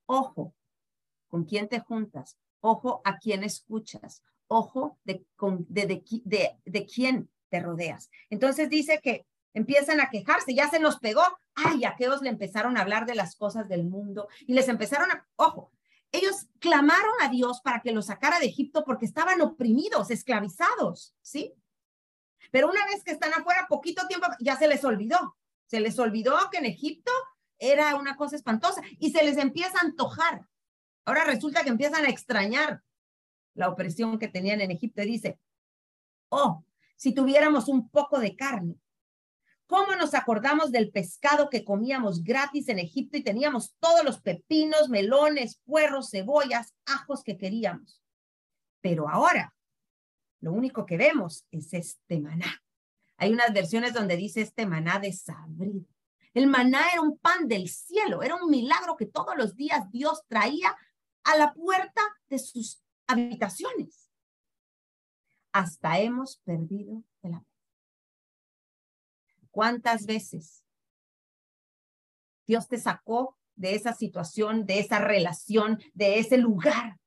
Ojo, 0.07 0.55
con 1.27 1.45
quién 1.45 1.69
te 1.69 1.79
juntas, 1.79 2.37
ojo 2.59 3.01
a 3.05 3.19
quién 3.19 3.43
escuchas, 3.43 4.23
ojo 4.47 4.97
de, 5.03 5.25
de, 5.69 6.59
de, 6.65 6.85
quién 6.85 7.29
te 7.51 7.59
rodeas. 7.59 8.09
Entonces 8.31 8.69
dice 8.69 9.01
que 9.03 9.27
empiezan 9.53 9.99
a 9.99 10.09
quejarse, 10.09 10.55
ya 10.55 10.69
se 10.69 10.79
nos 10.79 10.97
pegó, 10.97 11.21
ay, 11.53 11.83
aquellos 11.83 12.21
le 12.21 12.29
empezaron 12.29 12.77
a 12.77 12.81
hablar 12.81 13.05
de 13.05 13.13
las 13.13 13.35
cosas 13.35 13.67
del 13.67 13.83
mundo 13.83 14.29
y 14.47 14.53
les 14.53 14.69
empezaron 14.69 15.11
a, 15.11 15.27
ojo, 15.35 15.71
ellos 16.13 16.47
clamaron 16.59 17.13
a 17.21 17.29
Dios 17.29 17.61
para 17.61 17.81
que 17.81 17.91
los 17.91 18.07
sacara 18.07 18.39
de 18.39 18.47
Egipto 18.47 18.83
porque 18.85 19.05
estaban 19.05 19.41
oprimidos, 19.41 20.09
esclavizados, 20.09 21.15
¿sí? 21.21 21.53
Pero 22.51 22.69
una 22.69 22.85
vez 22.85 23.03
que 23.03 23.11
están 23.11 23.33
afuera, 23.33 23.67
poquito 23.69 24.07
tiempo, 24.07 24.27
ya 24.39 24.57
se 24.57 24.67
les 24.67 24.83
olvidó. 24.83 25.37
Se 25.67 25.79
les 25.79 25.97
olvidó 25.99 26.37
que 26.51 26.57
en 26.57 26.65
Egipto 26.65 27.11
era 27.59 27.95
una 27.95 28.17
cosa 28.17 28.35
espantosa 28.35 28.81
y 28.99 29.11
se 29.11 29.23
les 29.23 29.37
empieza 29.37 29.77
a 29.77 29.85
antojar. 29.85 30.47
Ahora 31.05 31.23
resulta 31.23 31.63
que 31.63 31.69
empiezan 31.69 32.05
a 32.05 32.09
extrañar 32.09 32.81
la 33.53 33.69
opresión 33.69 34.19
que 34.19 34.27
tenían 34.27 34.59
en 34.59 34.71
Egipto 34.71 35.01
y 35.01 35.05
dice, 35.05 35.39
oh, 36.29 36.65
si 37.01 37.15
tuviéramos 37.15 37.67
un 37.67 37.89
poco 37.89 38.19
de 38.19 38.35
carne 38.35 38.75
¿Cómo 39.71 39.95
nos 39.95 40.13
acordamos 40.15 40.73
del 40.73 40.91
pescado 40.91 41.49
que 41.49 41.63
comíamos 41.63 42.25
gratis 42.25 42.67
en 42.67 42.77
Egipto 42.77 43.15
y 43.15 43.23
teníamos 43.23 43.73
todos 43.79 44.03
los 44.03 44.19
pepinos, 44.19 44.89
melones, 44.89 45.61
puerros, 45.63 46.09
cebollas, 46.11 46.73
ajos 46.85 47.23
que 47.23 47.37
queríamos? 47.37 48.03
Pero 48.81 49.07
ahora, 49.07 49.55
lo 50.41 50.51
único 50.51 50.85
que 50.85 50.97
vemos 50.97 51.45
es 51.51 51.73
este 51.73 52.19
maná. 52.19 52.61
Hay 53.15 53.31
unas 53.31 53.53
versiones 53.53 53.93
donde 53.93 54.17
dice 54.17 54.41
este 54.41 54.65
maná 54.65 54.99
desabrido. 54.99 55.85
El 56.33 56.47
maná 56.47 56.89
era 56.91 57.01
un 57.01 57.17
pan 57.17 57.47
del 57.47 57.69
cielo, 57.69 58.23
era 58.23 58.35
un 58.35 58.51
milagro 58.51 58.97
que 58.97 59.05
todos 59.05 59.37
los 59.37 59.55
días 59.55 59.89
Dios 59.89 60.23
traía 60.27 60.75
a 61.23 61.37
la 61.37 61.53
puerta 61.53 62.01
de 62.27 62.39
sus 62.39 62.83
habitaciones. 63.07 64.00
Hasta 65.51 65.99
hemos 65.99 66.37
perdido 66.37 67.03
el 67.23 67.33
amor. 67.33 67.45
¿Cuántas 69.51 70.05
veces 70.05 70.63
Dios 72.47 72.67
te 72.67 72.77
sacó 72.77 73.37
de 73.55 73.75
esa 73.75 73.93
situación, 73.93 74.65
de 74.65 74.79
esa 74.79 74.99
relación, 74.99 75.79
de 75.93 76.19
ese 76.19 76.37
lugar 76.37 76.97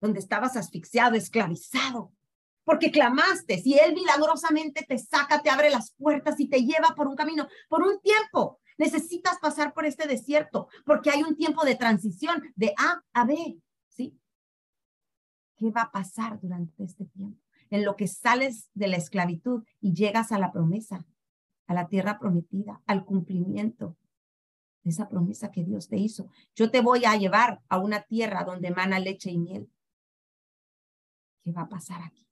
donde 0.00 0.18
estabas 0.18 0.56
asfixiado, 0.56 1.14
esclavizado? 1.14 2.12
Porque 2.64 2.90
clamaste, 2.90 3.58
si 3.58 3.78
Él 3.78 3.94
milagrosamente 3.94 4.84
te 4.88 4.98
saca, 4.98 5.42
te 5.42 5.50
abre 5.50 5.70
las 5.70 5.92
puertas 5.92 6.40
y 6.40 6.48
te 6.48 6.62
lleva 6.62 6.94
por 6.96 7.06
un 7.06 7.14
camino, 7.14 7.46
por 7.68 7.82
un 7.82 8.00
tiempo, 8.00 8.58
necesitas 8.78 9.38
pasar 9.38 9.72
por 9.72 9.84
este 9.84 10.08
desierto, 10.08 10.68
porque 10.84 11.10
hay 11.10 11.22
un 11.22 11.36
tiempo 11.36 11.64
de 11.64 11.76
transición 11.76 12.42
de 12.56 12.74
A 12.76 13.02
a 13.12 13.24
B. 13.24 13.58
¿Qué 15.56 15.70
va 15.70 15.82
a 15.82 15.92
pasar 15.92 16.40
durante 16.40 16.84
este 16.84 17.04
tiempo? 17.06 17.40
En 17.70 17.84
lo 17.84 17.96
que 17.96 18.08
sales 18.08 18.70
de 18.74 18.88
la 18.88 18.96
esclavitud 18.96 19.64
y 19.80 19.94
llegas 19.94 20.32
a 20.32 20.38
la 20.38 20.52
promesa, 20.52 21.06
a 21.66 21.74
la 21.74 21.88
tierra 21.88 22.18
prometida, 22.18 22.82
al 22.86 23.04
cumplimiento 23.04 23.96
de 24.82 24.90
esa 24.90 25.08
promesa 25.08 25.50
que 25.50 25.64
Dios 25.64 25.88
te 25.88 25.96
hizo. 25.96 26.28
Yo 26.54 26.70
te 26.70 26.80
voy 26.80 27.04
a 27.04 27.16
llevar 27.16 27.62
a 27.68 27.78
una 27.78 28.02
tierra 28.02 28.44
donde 28.44 28.68
emana 28.68 28.98
leche 28.98 29.30
y 29.30 29.38
miel. 29.38 29.70
¿Qué 31.42 31.52
va 31.52 31.62
a 31.62 31.68
pasar 31.68 32.02
aquí? 32.02 32.26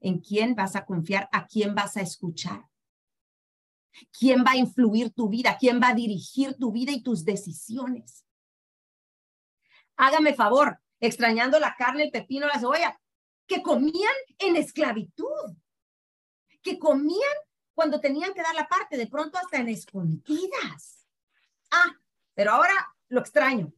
¿En 0.00 0.20
quién 0.20 0.54
vas 0.54 0.74
a 0.74 0.84
confiar? 0.84 1.28
¿A 1.32 1.46
quién 1.46 1.74
vas 1.74 1.96
a 1.96 2.00
escuchar? 2.00 2.66
¿Quién 4.18 4.44
va 4.44 4.52
a 4.52 4.56
influir 4.56 5.12
tu 5.12 5.28
vida? 5.28 5.56
¿Quién 5.58 5.80
va 5.80 5.88
a 5.88 5.94
dirigir 5.94 6.56
tu 6.56 6.72
vida 6.72 6.92
y 6.92 7.02
tus 7.02 7.24
decisiones? 7.24 8.24
Hágame 9.96 10.34
favor, 10.34 10.81
extrañando 11.02 11.58
la 11.58 11.74
carne, 11.76 12.04
el 12.04 12.10
pepino, 12.10 12.46
la 12.46 12.60
cebolla, 12.60 12.98
que 13.46 13.60
comían 13.60 14.14
en 14.38 14.56
esclavitud, 14.56 15.56
que 16.62 16.78
comían 16.78 17.36
cuando 17.74 18.00
tenían 18.00 18.32
que 18.32 18.42
dar 18.42 18.54
la 18.54 18.68
parte, 18.68 18.96
de 18.96 19.08
pronto 19.08 19.36
hasta 19.36 19.58
en 19.58 19.68
escondidas. 19.68 21.06
Ah, 21.72 21.92
pero 22.34 22.52
ahora 22.52 22.94
lo 23.08 23.20
extraño. 23.20 23.72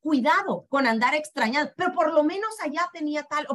Cuidado 0.00 0.66
con 0.68 0.86
andar 0.86 1.14
extrañando, 1.14 1.72
pero 1.76 1.92
por 1.92 2.12
lo 2.12 2.24
menos 2.24 2.58
allá 2.60 2.90
tenía 2.92 3.22
tal. 3.22 3.46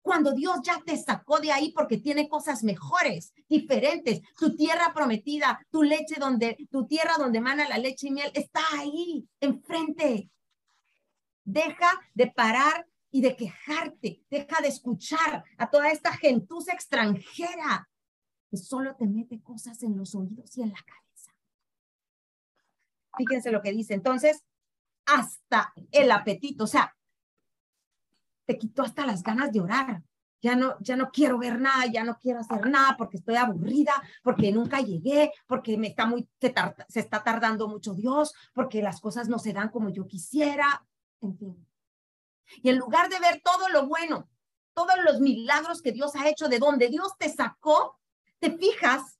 Cuando 0.00 0.32
Dios 0.32 0.60
ya 0.62 0.80
te 0.84 0.96
sacó 0.96 1.40
de 1.40 1.50
ahí 1.50 1.72
porque 1.72 1.98
tiene 1.98 2.28
cosas 2.28 2.62
mejores, 2.62 3.34
diferentes, 3.48 4.20
tu 4.38 4.54
tierra 4.54 4.92
prometida, 4.94 5.60
tu 5.70 5.82
leche 5.82 6.14
donde, 6.18 6.56
tu 6.70 6.86
tierra 6.86 7.14
donde 7.18 7.40
mana 7.40 7.68
la 7.68 7.78
leche 7.78 8.06
y 8.06 8.12
miel, 8.12 8.30
está 8.34 8.60
ahí, 8.78 9.28
enfrente. 9.40 10.30
Deja 11.52 11.90
de 12.14 12.28
parar 12.28 12.86
y 13.10 13.20
de 13.22 13.36
quejarte, 13.36 14.22
deja 14.30 14.60
de 14.60 14.68
escuchar 14.68 15.44
a 15.58 15.68
toda 15.68 15.90
esta 15.90 16.12
gentuza 16.12 16.72
extranjera 16.72 17.88
que 18.48 18.56
solo 18.56 18.94
te 18.94 19.06
mete 19.06 19.40
cosas 19.42 19.82
en 19.82 19.96
los 19.96 20.14
oídos 20.14 20.56
y 20.56 20.62
en 20.62 20.70
la 20.70 20.78
cabeza. 20.78 21.32
Fíjense 23.16 23.50
lo 23.50 23.62
que 23.62 23.72
dice. 23.72 23.94
Entonces, 23.94 24.44
hasta 25.06 25.72
el 25.90 26.10
apetito, 26.12 26.64
o 26.64 26.66
sea, 26.68 26.94
te 28.44 28.56
quitó 28.56 28.82
hasta 28.82 29.06
las 29.06 29.22
ganas 29.22 29.52
de 29.52 29.60
orar. 29.60 30.02
Ya 30.42 30.56
no, 30.56 30.76
ya 30.80 30.96
no 30.96 31.10
quiero 31.10 31.36
ver 31.38 31.60
nada, 31.60 31.84
ya 31.86 32.02
no 32.02 32.16
quiero 32.16 32.40
hacer 32.40 32.66
nada 32.66 32.96
porque 32.96 33.18
estoy 33.18 33.36
aburrida, 33.36 33.92
porque 34.22 34.50
nunca 34.52 34.80
llegué, 34.80 35.32
porque 35.46 35.76
me 35.76 35.88
está 35.88 36.06
muy, 36.06 36.28
se, 36.40 36.54
se 36.88 37.00
está 37.00 37.22
tardando 37.22 37.68
mucho 37.68 37.92
Dios, 37.92 38.32
porque 38.54 38.82
las 38.82 39.00
cosas 39.00 39.28
no 39.28 39.38
se 39.38 39.52
dan 39.52 39.68
como 39.68 39.90
yo 39.90 40.06
quisiera, 40.06 40.86
en 41.20 41.38
fin. 41.38 41.66
Y 42.62 42.70
en 42.70 42.78
lugar 42.78 43.08
de 43.08 43.20
ver 43.20 43.40
todo 43.42 43.68
lo 43.68 43.86
bueno, 43.86 44.28
todos 44.74 44.96
los 45.04 45.20
milagros 45.20 45.82
que 45.82 45.92
Dios 45.92 46.14
ha 46.16 46.28
hecho, 46.28 46.48
de 46.48 46.58
donde 46.58 46.88
Dios 46.88 47.16
te 47.18 47.28
sacó, 47.28 47.98
te 48.38 48.56
fijas 48.56 49.18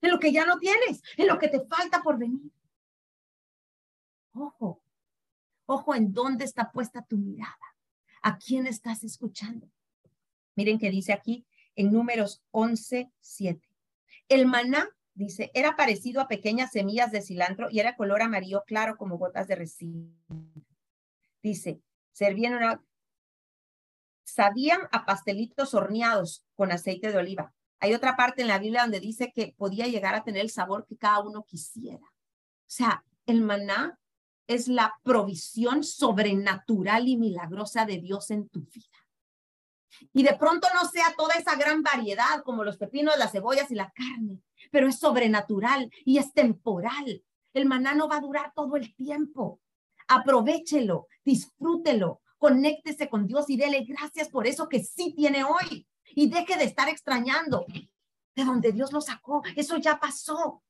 en 0.00 0.10
lo 0.10 0.18
que 0.18 0.32
ya 0.32 0.44
no 0.44 0.58
tienes, 0.58 1.02
en 1.16 1.26
lo 1.26 1.38
que 1.38 1.48
te 1.48 1.64
falta 1.66 2.02
por 2.02 2.18
venir. 2.18 2.52
Ojo, 4.32 4.82
ojo 5.66 5.94
en 5.94 6.12
dónde 6.12 6.44
está 6.44 6.70
puesta 6.70 7.02
tu 7.02 7.16
mirada. 7.16 7.56
¿A 8.22 8.38
quién 8.38 8.66
estás 8.66 9.04
escuchando? 9.04 9.70
Miren 10.56 10.78
que 10.78 10.90
dice 10.90 11.12
aquí 11.12 11.46
en 11.76 11.92
números 11.92 12.42
11, 12.50 13.12
7. 13.20 13.68
El 14.28 14.46
maná, 14.46 14.88
dice, 15.14 15.50
era 15.54 15.76
parecido 15.76 16.20
a 16.20 16.28
pequeñas 16.28 16.72
semillas 16.72 17.12
de 17.12 17.22
cilantro 17.22 17.68
y 17.70 17.80
era 17.80 17.96
color 17.96 18.22
amarillo 18.22 18.64
claro 18.66 18.96
como 18.96 19.18
gotas 19.18 19.46
de 19.48 19.56
resina. 19.56 20.08
Dice, 21.44 21.82
servían 22.10 22.80
sabían 24.24 24.80
a 24.92 25.04
pastelitos 25.04 25.74
horneados 25.74 26.42
con 26.54 26.72
aceite 26.72 27.12
de 27.12 27.18
oliva. 27.18 27.52
Hay 27.80 27.92
otra 27.92 28.16
parte 28.16 28.40
en 28.40 28.48
la 28.48 28.58
Biblia 28.58 28.80
donde 28.80 28.98
dice 28.98 29.30
que 29.30 29.54
podía 29.58 29.86
llegar 29.86 30.14
a 30.14 30.24
tener 30.24 30.40
el 30.40 30.48
sabor 30.48 30.86
que 30.86 30.96
cada 30.96 31.20
uno 31.20 31.44
quisiera. 31.44 32.06
O 32.06 32.66
sea, 32.66 33.04
el 33.26 33.42
maná 33.42 33.98
es 34.46 34.68
la 34.68 34.94
provisión 35.02 35.84
sobrenatural 35.84 37.08
y 37.08 37.18
milagrosa 37.18 37.84
de 37.84 37.98
Dios 37.98 38.30
en 38.30 38.48
tu 38.48 38.60
vida. 38.60 38.98
Y 40.14 40.22
de 40.22 40.34
pronto 40.36 40.66
no 40.72 40.88
sea 40.88 41.14
toda 41.14 41.34
esa 41.34 41.56
gran 41.56 41.82
variedad 41.82 42.42
como 42.42 42.64
los 42.64 42.78
pepinos, 42.78 43.18
las 43.18 43.32
cebollas 43.32 43.70
y 43.70 43.74
la 43.74 43.92
carne, 43.92 44.40
pero 44.70 44.88
es 44.88 44.98
sobrenatural 44.98 45.90
y 46.06 46.16
es 46.16 46.32
temporal. 46.32 47.22
El 47.52 47.66
maná 47.66 47.94
no 47.94 48.08
va 48.08 48.16
a 48.16 48.22
durar 48.22 48.52
todo 48.54 48.76
el 48.76 48.94
tiempo. 48.94 49.60
Aprovechelo, 50.08 51.08
disfrútelo, 51.24 52.20
conéctese 52.38 53.08
con 53.08 53.26
Dios 53.26 53.48
y 53.48 53.56
dele 53.56 53.84
gracias 53.84 54.28
por 54.28 54.46
eso 54.46 54.68
que 54.68 54.82
sí 54.82 55.14
tiene 55.14 55.44
hoy. 55.44 55.86
Y 56.16 56.28
deje 56.28 56.56
de 56.56 56.64
estar 56.64 56.88
extrañando 56.88 57.64
de 58.36 58.44
donde 58.44 58.72
Dios 58.72 58.92
lo 58.92 59.00
sacó. 59.00 59.42
Eso 59.56 59.76
ya 59.78 59.98
pasó. 59.98 60.62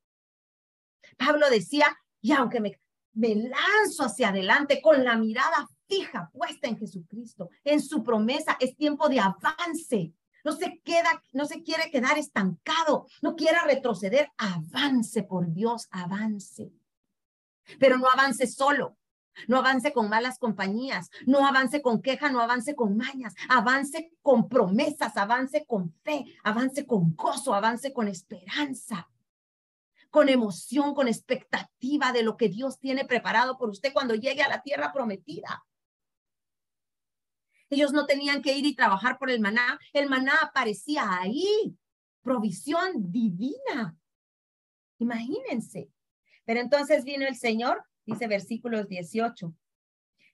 Pablo 1.19 1.51
decía, 1.51 1.97
y 2.21 2.33
aunque 2.33 2.61
me, 2.61 2.81
me 3.13 3.35
lanzo 3.35 4.05
hacia 4.05 4.29
adelante 4.29 4.81
con 4.81 5.05
la 5.05 5.17
mirada 5.17 5.69
fija 5.87 6.31
puesta 6.33 6.69
en 6.69 6.79
Jesucristo, 6.79 7.51
en 7.63 7.81
su 7.83 8.03
promesa, 8.03 8.57
es 8.61 8.77
tiempo 8.77 9.09
de 9.09 9.21
avance. 9.21 10.13
No 10.45 10.53
se 10.53 10.81
queda, 10.85 11.23
no 11.33 11.47
se 11.47 11.63
quiere 11.63 11.91
quedar 11.91 12.19
estancado, 12.19 13.07
no 13.23 13.35
quiera 13.35 13.65
retroceder, 13.65 14.31
avance 14.37 15.23
por 15.23 15.51
Dios, 15.51 15.89
avance. 15.91 16.71
Pero 17.79 17.97
no 17.97 18.07
avance 18.13 18.47
solo, 18.47 18.99
no 19.49 19.59
avance 19.59 19.93
con 19.93 20.09
malas 20.09 20.39
compañías, 20.39 21.11
no 21.27 21.47
avance 21.47 21.83
con 21.83 22.03
queja, 22.03 22.31
no 22.31 22.41
avance 22.41 22.75
con 22.75 22.97
mañas, 22.97 23.35
avance 23.49 24.13
con 24.23 24.49
promesas, 24.49 25.17
avance 25.17 25.65
con 25.67 25.93
fe, 26.03 26.25
avance 26.43 26.87
con 26.87 27.15
gozo, 27.15 27.55
avance 27.55 27.93
con 27.93 28.09
esperanza 28.09 29.09
con 30.15 30.29
emoción, 30.29 30.95
con 30.95 31.09
expectativa 31.09 32.13
de 32.13 32.23
lo 32.23 32.37
que 32.37 32.49
Dios 32.49 32.79
tiene 32.79 33.05
preparado 33.05 33.59
por 33.59 33.69
usted 33.69 33.93
cuando 33.93 34.15
llegue 34.15 34.43
a 34.43 34.49
la 34.49 34.63
tierra 34.63 34.93
prometida. 34.93 35.65
Ellos 37.69 37.93
no 37.93 38.07
tenían 38.07 38.41
que 38.41 38.57
ir 38.57 38.65
y 38.65 38.77
trabajar 38.77 39.19
por 39.19 39.29
el 39.29 39.41
maná. 39.41 39.77
El 39.93 40.09
maná 40.09 40.35
aparecía 40.41 41.19
ahí. 41.19 41.77
Provisión 42.23 43.11
divina. 43.11 43.97
Imagínense. 44.99 45.91
Pero 46.45 46.61
entonces 46.61 47.03
vino 47.03 47.27
el 47.27 47.35
Señor, 47.35 47.85
dice 48.07 48.27
versículos 48.27 48.89
18. 48.89 49.55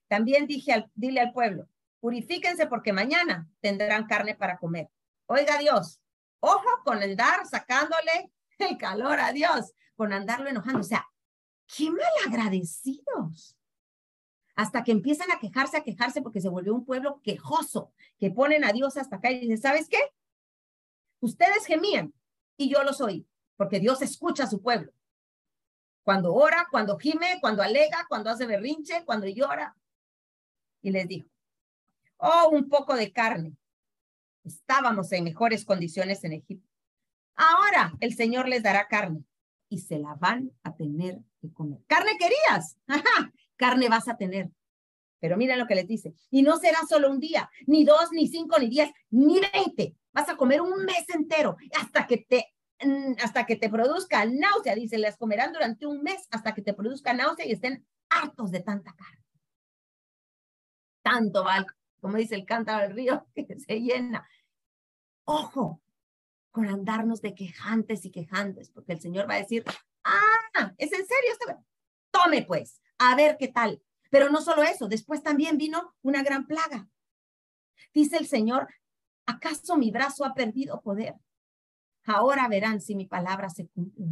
También 0.08 0.46
dije 0.46 0.72
al, 0.72 0.90
dile 0.94 1.20
al 1.20 1.32
pueblo, 1.32 1.68
purifíquense 2.00 2.66
porque 2.66 2.92
mañana 2.92 3.48
tendrán 3.60 4.06
carne 4.06 4.34
para 4.34 4.58
comer. 4.58 4.88
Oiga 5.26 5.58
Dios, 5.58 6.00
ojo 6.40 6.68
con 6.84 7.02
el 7.02 7.16
dar 7.16 7.46
sacándole 7.46 8.32
el 8.58 8.76
calor 8.76 9.20
a 9.20 9.32
Dios 9.32 9.72
con 9.96 10.12
andarlo 10.12 10.48
enojando. 10.48 10.80
O 10.80 10.84
sea, 10.84 11.06
qué 11.76 11.90
mal 11.90 12.00
agradecidos. 12.26 13.56
Hasta 14.56 14.82
que 14.82 14.92
empiezan 14.92 15.30
a 15.30 15.38
quejarse, 15.38 15.76
a 15.76 15.84
quejarse 15.84 16.22
porque 16.22 16.40
se 16.40 16.48
volvió 16.48 16.74
un 16.74 16.84
pueblo 16.84 17.20
quejoso, 17.22 17.92
que 18.18 18.30
ponen 18.30 18.64
a 18.64 18.72
Dios 18.72 18.96
hasta 18.96 19.16
acá 19.16 19.30
y 19.30 19.40
dicen, 19.40 19.60
¿sabes 19.60 19.88
qué? 19.88 19.98
Ustedes 21.20 21.66
gemían 21.66 22.12
y 22.56 22.68
yo 22.68 22.82
los 22.82 23.00
oí, 23.00 23.26
porque 23.56 23.78
Dios 23.78 24.02
escucha 24.02 24.44
a 24.44 24.46
su 24.46 24.60
pueblo. 24.60 24.92
Cuando 26.02 26.34
ora, 26.34 26.66
cuando 26.70 26.98
gime, 26.98 27.38
cuando 27.40 27.62
alega, 27.62 28.06
cuando 28.08 28.30
hace 28.30 28.46
berrinche, 28.46 29.04
cuando 29.04 29.26
llora. 29.26 29.76
Y 30.82 30.90
les 30.90 31.06
dijo, 31.06 31.28
oh, 32.16 32.48
un 32.50 32.68
poco 32.68 32.94
de 32.94 33.12
carne. 33.12 33.56
Estábamos 34.44 35.12
en 35.12 35.24
mejores 35.24 35.64
condiciones 35.64 36.24
en 36.24 36.32
Egipto. 36.32 36.68
Ahora 37.36 37.94
el 38.00 38.14
Señor 38.14 38.48
les 38.48 38.62
dará 38.62 38.86
carne 38.88 39.24
y 39.68 39.78
se 39.78 39.98
la 39.98 40.14
van 40.14 40.50
a 40.62 40.74
tener 40.74 41.18
que 41.40 41.52
comer. 41.52 41.80
Carne 41.86 42.12
querías, 42.18 42.76
carne 43.56 43.88
vas 43.88 44.08
a 44.08 44.16
tener. 44.16 44.50
Pero 45.20 45.36
miren 45.36 45.58
lo 45.58 45.66
que 45.66 45.74
les 45.74 45.86
dice. 45.86 46.14
Y 46.30 46.42
no 46.42 46.58
será 46.58 46.80
solo 46.88 47.10
un 47.10 47.20
día, 47.20 47.50
ni 47.66 47.84
dos, 47.84 48.10
ni 48.12 48.26
cinco, 48.26 48.58
ni 48.58 48.68
diez, 48.68 48.90
ni 49.10 49.40
veinte. 49.40 49.94
Vas 50.12 50.28
a 50.28 50.36
comer 50.36 50.60
un 50.60 50.84
mes 50.84 51.08
entero 51.10 51.56
hasta 51.78 52.06
que 52.06 52.18
te 52.18 52.54
hasta 53.22 53.44
que 53.46 53.56
te 53.56 53.68
produzca 53.68 54.24
náusea, 54.24 54.74
dice, 54.74 54.98
las 54.98 55.16
comerán 55.16 55.52
durante 55.52 55.86
un 55.86 56.02
mes 56.02 56.26
hasta 56.30 56.54
que 56.54 56.62
te 56.62 56.74
produzca 56.74 57.12
náusea 57.12 57.46
y 57.46 57.52
estén 57.52 57.86
hartos 58.08 58.50
de 58.50 58.60
tanta 58.60 58.94
carne. 58.94 59.24
Tanto 61.02 61.44
va, 61.44 61.66
como 62.00 62.16
dice 62.16 62.34
el 62.34 62.44
cántaro 62.44 62.82
del 62.82 62.96
río, 62.96 63.26
que 63.34 63.58
se 63.58 63.80
llena. 63.80 64.26
Ojo 65.24 65.82
con 66.50 66.66
andarnos 66.66 67.22
de 67.22 67.34
quejantes 67.34 68.04
y 68.04 68.10
quejantes, 68.10 68.70
porque 68.70 68.92
el 68.92 69.00
Señor 69.00 69.28
va 69.28 69.34
a 69.34 69.40
decir, 69.40 69.64
ah, 70.04 70.74
¿es 70.78 70.92
en 70.92 71.06
serio? 71.06 71.62
Tome 72.10 72.42
pues, 72.42 72.80
a 72.98 73.14
ver 73.14 73.36
qué 73.38 73.48
tal. 73.48 73.80
Pero 74.10 74.30
no 74.30 74.40
solo 74.40 74.64
eso, 74.64 74.88
después 74.88 75.22
también 75.22 75.56
vino 75.56 75.94
una 76.02 76.24
gran 76.24 76.46
plaga. 76.46 76.88
Dice 77.94 78.16
el 78.16 78.26
Señor, 78.26 78.68
¿acaso 79.26 79.76
mi 79.76 79.92
brazo 79.92 80.24
ha 80.24 80.34
perdido 80.34 80.80
poder? 80.80 81.14
Ahora 82.04 82.48
verán 82.48 82.80
si 82.80 82.94
mi 82.94 83.06
palabra 83.06 83.50
se 83.50 83.68
cumple. 83.68 84.06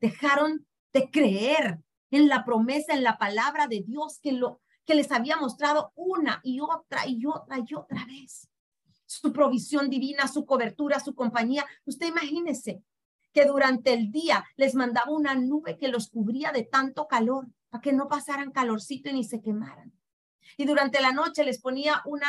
Dejaron 0.00 0.66
de 0.92 1.10
creer 1.10 1.80
en 2.10 2.28
la 2.28 2.44
promesa, 2.44 2.94
en 2.94 3.02
la 3.02 3.18
palabra 3.18 3.66
de 3.66 3.82
Dios 3.86 4.20
que, 4.22 4.32
lo, 4.32 4.60
que 4.84 4.94
les 4.94 5.10
había 5.10 5.36
mostrado 5.36 5.92
una 5.94 6.40
y 6.42 6.60
otra 6.60 7.06
y 7.06 7.26
otra 7.26 7.58
y 7.58 7.74
otra 7.74 8.04
vez. 8.06 8.48
Su 9.06 9.32
provisión 9.32 9.90
divina, 9.90 10.28
su 10.28 10.46
cobertura, 10.46 11.00
su 11.00 11.14
compañía. 11.14 11.64
Usted 11.84 12.06
imagínese 12.06 12.82
que 13.32 13.44
durante 13.44 13.92
el 13.92 14.10
día 14.10 14.44
les 14.56 14.74
mandaba 14.74 15.10
una 15.10 15.34
nube 15.34 15.76
que 15.76 15.88
los 15.88 16.08
cubría 16.08 16.52
de 16.52 16.62
tanto 16.62 17.08
calor 17.08 17.48
para 17.68 17.82
que 17.82 17.92
no 17.92 18.08
pasaran 18.08 18.52
calorcito 18.52 19.10
y 19.10 19.14
ni 19.14 19.24
se 19.24 19.42
quemaran. 19.42 19.92
Y 20.56 20.64
durante 20.64 21.00
la 21.00 21.12
noche 21.12 21.44
les 21.44 21.60
ponía 21.60 22.00
una 22.04 22.28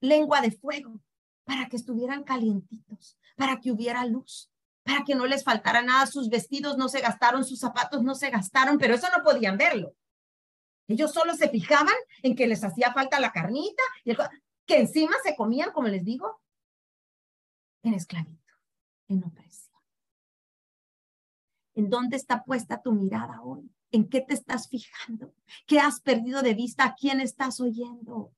lengua 0.00 0.42
de 0.42 0.50
fuego 0.50 1.00
para 1.44 1.68
que 1.68 1.76
estuvieran 1.76 2.22
calientitos, 2.22 3.16
para 3.36 3.60
que 3.60 3.70
hubiera 3.72 4.04
luz, 4.04 4.50
para 4.82 5.04
que 5.04 5.14
no 5.14 5.26
les 5.26 5.44
faltara 5.44 5.82
nada. 5.82 6.06
Sus 6.06 6.28
vestidos 6.28 6.76
no 6.76 6.88
se 6.88 7.00
gastaron, 7.00 7.44
sus 7.44 7.60
zapatos 7.60 8.02
no 8.02 8.14
se 8.14 8.30
gastaron, 8.30 8.78
pero 8.78 8.94
eso 8.94 9.08
no 9.16 9.22
podían 9.22 9.56
verlo. 9.56 9.94
Ellos 10.88 11.12
solo 11.12 11.34
se 11.34 11.48
fijaban 11.48 11.94
en 12.22 12.34
que 12.34 12.46
les 12.46 12.64
hacía 12.64 12.92
falta 12.92 13.20
la 13.20 13.32
carnita 13.32 13.82
y 14.04 14.14
que 14.66 14.80
encima 14.80 15.16
se 15.24 15.36
comían, 15.36 15.72
como 15.72 15.88
les 15.88 16.04
digo, 16.04 16.40
en 17.82 17.94
esclavitud, 17.94 18.38
en 19.08 19.24
opresión. 19.24 19.80
¿En 21.74 21.88
dónde 21.88 22.16
está 22.16 22.44
puesta 22.44 22.82
tu 22.82 22.92
mirada 22.92 23.40
hoy? 23.42 23.70
¿En 23.90 24.08
qué 24.08 24.20
te 24.20 24.34
estás 24.34 24.68
fijando? 24.68 25.34
¿Qué 25.66 25.80
has 25.80 26.00
perdido 26.00 26.42
de 26.42 26.54
vista? 26.54 26.84
¿A 26.84 26.94
quién 26.94 27.20
estás 27.20 27.60
oyendo? 27.60 28.32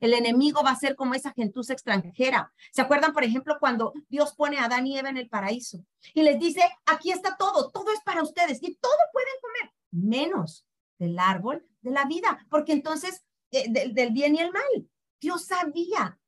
El 0.00 0.14
enemigo 0.14 0.62
va 0.62 0.70
a 0.70 0.76
ser 0.76 0.96
como 0.96 1.14
esa 1.14 1.32
gentuza 1.32 1.72
extranjera. 1.72 2.52
¿Se 2.72 2.82
acuerdan, 2.82 3.12
por 3.12 3.24
ejemplo, 3.24 3.56
cuando 3.60 3.92
Dios 4.08 4.34
pone 4.34 4.58
a 4.58 4.64
Adán 4.64 4.86
y 4.86 4.98
Eva 4.98 5.08
en 5.08 5.16
el 5.16 5.28
paraíso 5.28 5.84
y 6.12 6.22
les 6.22 6.38
dice, 6.38 6.62
aquí 6.86 7.10
está 7.10 7.36
todo, 7.36 7.70
todo 7.70 7.92
es 7.92 8.00
para 8.04 8.22
ustedes 8.22 8.62
y 8.62 8.74
todo 8.76 8.92
pueden 9.12 9.34
comer, 9.40 9.72
menos 9.90 10.66
del 10.98 11.18
árbol 11.18 11.66
de 11.80 11.90
la 11.90 12.04
vida, 12.04 12.46
porque 12.50 12.72
entonces 12.72 13.24
eh, 13.50 13.90
del 13.92 14.12
bien 14.12 14.34
y 14.34 14.40
el 14.40 14.52
mal. 14.52 14.88
Dios 15.20 15.46
sabía 15.46 16.18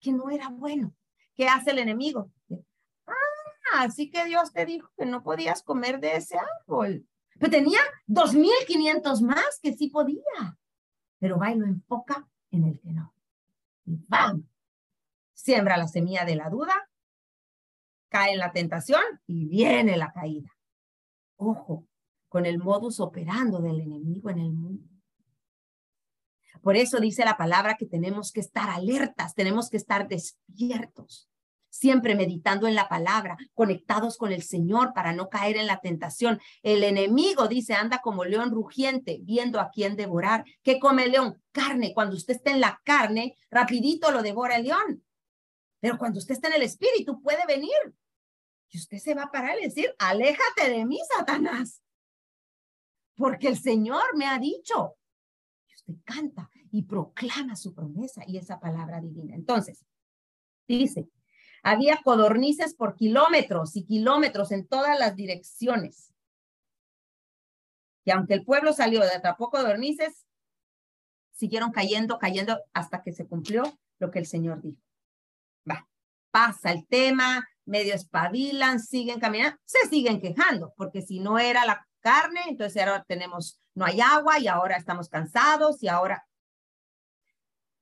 que 0.00 0.12
no 0.12 0.30
era 0.30 0.48
bueno. 0.48 0.94
¿Qué 1.34 1.48
hace 1.48 1.72
el 1.72 1.80
enemigo? 1.80 2.30
Ah, 3.06 3.82
así 3.84 4.10
que 4.10 4.24
Dios 4.24 4.52
te 4.52 4.64
dijo 4.64 4.90
que 4.96 5.06
no 5.06 5.22
podías 5.22 5.62
comer 5.62 6.00
de 6.00 6.16
ese 6.16 6.38
árbol. 6.38 7.06
Pero 7.38 7.50
tenía 7.50 7.80
2.500 8.06 9.20
más 9.22 9.58
que 9.62 9.74
sí 9.74 9.88
podía. 9.88 10.58
Pero 11.18 11.38
va 11.38 11.50
y 11.50 11.56
lo 11.56 11.66
enfoca 11.66 12.26
en 12.56 12.64
el 12.64 12.80
que 12.80 12.92
no. 12.92 13.14
Y 13.84 13.96
¡bam! 14.08 14.46
Siembra 15.34 15.76
la 15.76 15.86
semilla 15.86 16.24
de 16.24 16.36
la 16.36 16.50
duda, 16.50 16.90
cae 18.08 18.32
en 18.32 18.38
la 18.38 18.52
tentación 18.52 19.02
y 19.26 19.46
viene 19.46 19.96
la 19.96 20.12
caída. 20.12 20.50
Ojo 21.36 21.86
con 22.28 22.46
el 22.46 22.58
modus 22.58 23.00
operando 23.00 23.60
del 23.60 23.80
enemigo 23.80 24.30
en 24.30 24.38
el 24.38 24.52
mundo. 24.52 24.84
Por 26.62 26.76
eso 26.76 26.98
dice 26.98 27.24
la 27.24 27.36
palabra 27.36 27.76
que 27.76 27.86
tenemos 27.86 28.32
que 28.32 28.40
estar 28.40 28.68
alertas, 28.70 29.34
tenemos 29.34 29.70
que 29.70 29.76
estar 29.76 30.08
despiertos 30.08 31.30
siempre 31.76 32.14
meditando 32.14 32.66
en 32.66 32.74
la 32.74 32.88
palabra, 32.88 33.36
conectados 33.54 34.16
con 34.16 34.32
el 34.32 34.42
Señor 34.42 34.92
para 34.94 35.12
no 35.12 35.28
caer 35.28 35.56
en 35.56 35.66
la 35.66 35.80
tentación. 35.80 36.40
El 36.62 36.82
enemigo 36.82 37.48
dice, 37.48 37.74
anda 37.74 38.00
como 38.00 38.24
león 38.24 38.50
rugiente, 38.50 39.20
viendo 39.22 39.60
a 39.60 39.70
quién 39.70 39.96
devorar. 39.96 40.44
¿Qué 40.62 40.78
come 40.78 41.04
el 41.04 41.12
león? 41.12 41.42
Carne. 41.52 41.92
Cuando 41.94 42.16
usted 42.16 42.34
está 42.34 42.50
en 42.50 42.60
la 42.60 42.80
carne, 42.84 43.36
rapidito 43.50 44.10
lo 44.10 44.22
devora 44.22 44.56
el 44.56 44.64
león. 44.64 45.04
Pero 45.80 45.98
cuando 45.98 46.18
usted 46.18 46.34
está 46.34 46.48
en 46.48 46.54
el 46.54 46.62
espíritu, 46.62 47.20
puede 47.20 47.46
venir. 47.46 47.94
Y 48.70 48.78
usted 48.78 48.98
se 48.98 49.14
va 49.14 49.24
a 49.24 49.30
parar 49.30 49.58
y 49.58 49.64
decir, 49.64 49.94
aléjate 49.98 50.70
de 50.70 50.84
mí, 50.84 50.98
Satanás. 51.16 51.82
Porque 53.14 53.48
el 53.48 53.58
Señor 53.58 54.16
me 54.16 54.26
ha 54.26 54.38
dicho. 54.38 54.96
Y 55.68 55.74
usted 55.74 55.94
canta 56.04 56.50
y 56.70 56.82
proclama 56.82 57.56
su 57.56 57.74
promesa 57.74 58.22
y 58.26 58.36
esa 58.36 58.58
palabra 58.58 59.00
divina. 59.00 59.34
Entonces, 59.34 59.84
dice, 60.66 61.08
había 61.66 62.00
codornices 62.04 62.74
por 62.74 62.94
kilómetros 62.94 63.74
y 63.74 63.84
kilómetros 63.84 64.52
en 64.52 64.68
todas 64.68 64.96
las 65.00 65.16
direcciones. 65.16 66.14
Y 68.04 68.12
aunque 68.12 68.34
el 68.34 68.44
pueblo 68.44 68.72
salió 68.72 69.00
de 69.00 69.10
atrapó 69.10 69.50
codornices, 69.50 70.28
siguieron 71.32 71.72
cayendo, 71.72 72.20
cayendo 72.20 72.62
hasta 72.72 73.02
que 73.02 73.10
se 73.10 73.26
cumplió 73.26 73.64
lo 73.98 74.12
que 74.12 74.20
el 74.20 74.26
Señor 74.26 74.62
dijo. 74.62 74.80
Va, 75.68 75.88
pasa 76.30 76.70
el 76.70 76.86
tema, 76.86 77.44
medio 77.64 77.94
espabilan, 77.94 78.78
siguen 78.78 79.18
caminando, 79.18 79.58
se 79.64 79.88
siguen 79.88 80.20
quejando, 80.20 80.72
porque 80.76 81.02
si 81.02 81.18
no 81.18 81.36
era 81.40 81.64
la 81.64 81.84
carne, 81.98 82.42
entonces 82.46 82.80
ahora 82.80 83.04
tenemos, 83.08 83.60
no 83.74 83.84
hay 83.84 84.00
agua 84.00 84.38
y 84.38 84.46
ahora 84.46 84.76
estamos 84.76 85.08
cansados 85.08 85.82
y 85.82 85.88
ahora 85.88 86.24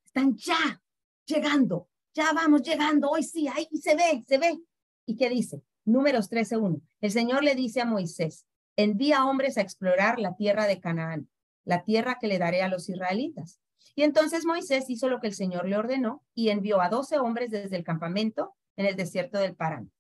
están 0.07 0.35
ya 0.39 0.81
llegando 1.27 1.91
ya 2.15 2.33
vamos 2.33 2.63
llegando, 2.63 3.11
hoy 3.11 3.23
sí, 3.23 3.49
ahí 3.49 3.69
se 3.81 3.95
ve, 3.95 4.25
se 4.27 4.39
ve. 4.39 4.59
¿Y 5.05 5.17
qué 5.17 5.29
dice? 5.29 5.63
Números 5.85 6.31
13.1. 6.31 6.81
El 7.01 7.11
Señor 7.11 7.43
le 7.43 7.55
dice 7.55 7.81
a 7.81 7.85
Moisés, 7.85 8.47
envía 8.77 9.27
hombres 9.27 9.59
a 9.59 9.61
explorar 9.61 10.19
la 10.19 10.35
tierra 10.37 10.67
de 10.67 10.81
Canaán, 10.81 11.29
la 11.65 11.83
tierra 11.85 12.19
que 12.21 12.29
le 12.29 12.39
daré 12.39 12.63
a 12.63 12.69
los 12.69 12.89
israelitas. 12.89 13.61
Y 13.97 14.03
entonces 14.03 14.47
Moisés 14.47 14.89
hizo 14.89 15.09
lo 15.09 15.21
que 15.21 15.27
el 15.27 15.35
Señor 15.35 15.69
le 15.69 15.77
ordenó 15.77 16.25
y 16.35 16.49
envió 16.49 16.81
a 16.81 16.89
doce 16.89 17.19
hombres 17.19 17.51
desde 17.51 17.77
el 17.77 17.85
campamento 17.85 18.55
en 18.77 18.87
el 18.87 18.97
desierto 18.97 19.39
del 19.39 19.55
Parán. 19.55 19.93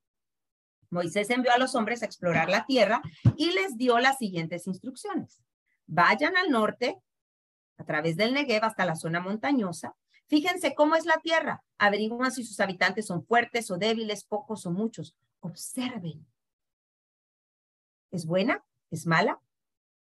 Moisés 0.90 1.31
envió 1.31 1.53
a 1.53 1.59
los 1.59 1.74
hombres 1.74 2.03
a 2.03 2.07
explorar 2.07 2.48
la 2.48 2.64
tierra 2.66 3.03
y 3.37 3.50
les 3.53 3.77
dio 3.77 3.98
las 3.98 4.18
siguientes 4.18 4.66
instrucciones. 4.66 5.42
Vayan 5.87 6.37
al 6.37 6.50
norte, 6.50 7.00
a 7.77 7.85
través 7.85 8.16
del 8.16 8.33
Negev 8.33 8.64
hasta 8.64 8.87
la 8.87 8.94
zona 8.94 9.20
montañosa, 9.20 9.94
Fíjense 10.27 10.75
cómo 10.75 10.97
es 10.97 11.07
la 11.07 11.19
tierra. 11.23 11.63
Averigüen 11.79 12.33
si 12.33 12.45
sus 12.45 12.61
habitantes 12.61 13.07
son 13.07 13.25
fuertes 13.25 13.71
o 13.71 13.77
débiles, 13.77 14.25
pocos 14.25 14.67
o 14.67 14.71
muchos. 14.71 15.17
Observen. 15.41 16.27
¿Es 18.11 18.27
buena? 18.27 18.65
¿Es 18.91 19.07
mala? 19.07 19.41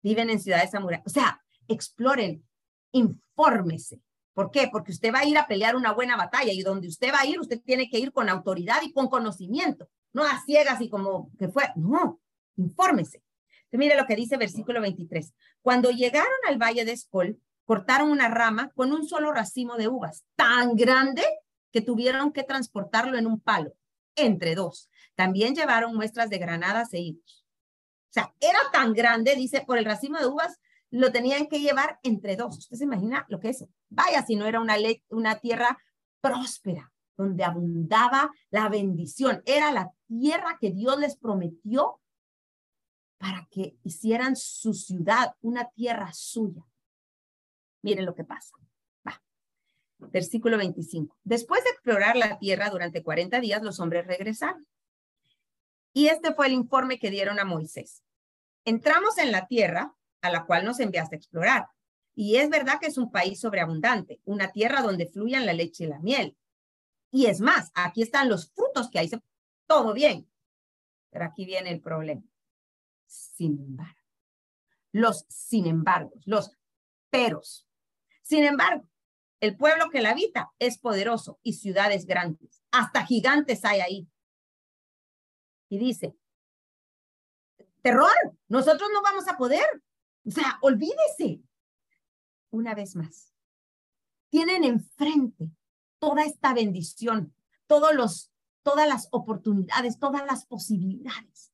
Viven 0.02 0.30
en 0.30 0.40
ciudades 0.40 0.74
amuralladas. 0.74 1.08
O 1.08 1.10
sea, 1.10 1.44
exploren, 1.68 2.46
infórmese. 2.92 4.02
¿Por 4.34 4.52
qué? 4.52 4.70
Porque 4.72 4.92
usted 4.92 5.14
va 5.14 5.20
a 5.20 5.26
ir 5.26 5.38
a 5.38 5.48
pelear 5.48 5.76
una 5.76 5.94
buena 5.94 6.18
batalla 6.18 6.52
y 6.52 6.62
donde 6.62 6.88
usted 6.88 7.12
va 7.14 7.22
a 7.22 7.26
ir, 7.26 7.40
usted 7.40 7.62
tiene 7.62 7.90
que 7.90 8.00
ir 8.00 8.12
con 8.12 8.30
autoridad 8.30 8.82
y 8.84 8.92
con 8.92 9.08
conocimiento, 9.08 9.90
no 10.12 10.24
a 10.24 10.42
ciegas 10.46 10.82
y 10.82 10.90
como 10.90 11.32
que 11.40 11.48
fue. 11.48 11.64
No, 11.76 12.20
infórmese. 12.58 13.24
mire 13.72 13.96
lo 13.96 14.06
que 14.06 14.16
dice 14.16 14.38
versículo 14.38 14.82
23. 14.82 15.34
Cuando 15.62 15.90
llegaron 15.90 16.34
al 16.48 16.58
valle 16.58 16.86
de 16.86 16.92
Escol, 16.92 17.40
cortaron 17.66 18.12
una 18.12 18.30
rama 18.30 18.72
con 18.76 18.92
un 18.92 19.08
solo 19.08 19.32
racimo 19.32 19.76
de 19.76 19.88
uvas, 19.88 20.24
tan 20.36 20.76
grande 20.76 21.24
que 21.72 21.82
tuvieron 21.82 22.32
que 22.32 22.44
transportarlo 22.44 23.18
en 23.18 23.28
un 23.28 23.40
palo, 23.40 23.74
entre 24.16 24.56
dos. 24.56 24.90
También 25.16 25.56
llevaron 25.56 25.96
muestras 25.96 26.30
de 26.30 26.38
granadas 26.38 26.94
e 26.94 27.00
higos. 27.00 27.46
O 28.10 28.14
sea, 28.14 28.34
era 28.40 28.60
tan 28.72 28.94
grande, 28.94 29.36
dice, 29.36 29.62
por 29.62 29.78
el 29.78 29.86
racimo 29.86 30.18
de 30.20 30.28
uvas, 30.28 30.60
lo 30.90 31.12
tenían 31.12 31.48
que 31.48 31.60
llevar 31.60 32.00
entre 32.04 32.38
dos. 32.38 32.58
¿Usted 32.58 32.78
se 32.78 32.84
imagina 32.86 33.26
lo 33.28 33.40
que 33.40 33.50
es? 33.50 33.66
Vaya, 33.90 34.26
si 34.26 34.36
no 34.36 34.46
era 34.46 34.62
una, 34.62 34.76
una 35.10 35.36
tierra 35.40 35.78
próspera, 36.22 36.94
donde 37.18 37.44
abundaba 37.44 38.32
la 38.50 38.70
bendición. 38.70 39.42
Era 39.46 39.72
la 39.72 39.92
tierra 40.08 40.58
que 40.60 40.72
Dios 40.72 40.98
les 41.00 41.18
prometió 41.18 42.00
para 43.18 43.48
que 43.50 43.78
hicieran 43.84 44.36
su 44.36 44.74
ciudad, 44.74 45.36
una 45.42 45.70
tierra 45.72 46.12
suya. 46.14 46.64
Miren 47.86 48.06
lo 48.08 48.16
que 48.16 48.24
pasa. 48.24 48.56
Va. 49.08 49.22
Versículo 50.00 50.58
25. 50.58 51.16
Después 51.24 51.64
de 51.64 51.70
explorar 51.70 52.16
la 52.16 52.40
tierra 52.40 52.72
durante 52.72 53.04
40 53.04 53.40
días, 53.40 53.62
los 53.62 53.80
hombres 53.80 54.08
regresaron. 54.08 54.66
Y 55.94 56.08
este 56.08 56.34
fue 56.34 56.48
el 56.48 56.54
informe 56.54 56.98
que 56.98 57.12
dieron 57.12 57.40
a 57.40 57.46
Moisés. 57.46 58.04
Entramos 58.66 59.20
en 59.20 59.32
la 59.32 59.46
tierra 59.46 59.94
a 60.22 60.32
la 60.32 60.48
cual 60.48 60.66
nos 60.66 60.80
enviaste 60.80 61.16
a 61.16 61.20
explorar, 61.20 61.68
Y 62.16 62.38
es 62.38 62.50
verdad 62.50 62.80
que 62.80 62.88
es 62.88 62.98
un 62.98 63.12
país 63.12 63.40
sobreabundante, 63.40 64.20
una 64.26 64.52
tierra 64.52 64.82
donde 64.82 65.06
fluyan 65.06 65.46
la 65.46 65.54
leche 65.54 65.84
y 65.84 65.88
la 65.88 66.00
miel. 66.00 66.36
Y 67.12 67.28
es 67.28 67.40
más, 67.40 67.72
aquí 67.76 68.02
están 68.02 68.30
los 68.30 68.50
frutos 68.52 68.90
que 68.90 68.98
hay, 68.98 69.12
todo 69.68 69.94
bien. 69.94 70.28
Pero 71.12 71.26
aquí 71.26 71.46
viene 71.46 71.70
el 71.70 71.82
problema. 71.82 72.24
Sin 73.06 73.60
embargo, 73.60 74.00
los 74.92 75.26
sin 75.28 75.68
embargo, 75.68 76.14
los 76.26 76.58
peros. 77.12 77.66
Sin 78.26 78.44
embargo, 78.44 78.90
el 79.40 79.56
pueblo 79.56 79.92
que 79.92 80.02
la 80.02 80.10
habita 80.10 80.52
es 80.58 80.80
poderoso 80.80 81.40
y 81.44 81.54
ciudades 81.54 82.08
grandes. 82.08 82.64
Hasta 82.72 83.06
gigantes 83.06 83.64
hay 83.64 83.82
ahí. 83.82 84.10
Y 85.70 85.78
dice, 85.78 86.18
terror, 87.84 88.10
nosotros 88.48 88.90
no 88.92 89.04
vamos 89.04 89.28
a 89.28 89.38
poder. 89.38 89.66
O 90.26 90.32
sea, 90.32 90.58
olvídese. 90.62 91.42
Una 92.50 92.74
vez 92.74 92.96
más, 92.96 93.32
tienen 94.30 94.64
enfrente 94.64 95.52
toda 96.00 96.24
esta 96.24 96.54
bendición, 96.56 97.36
todos 97.68 97.94
los, 97.94 98.32
todas 98.64 98.88
las 98.88 99.08
oportunidades, 99.12 100.00
todas 100.00 100.26
las 100.26 100.48
posibilidades. 100.48 101.52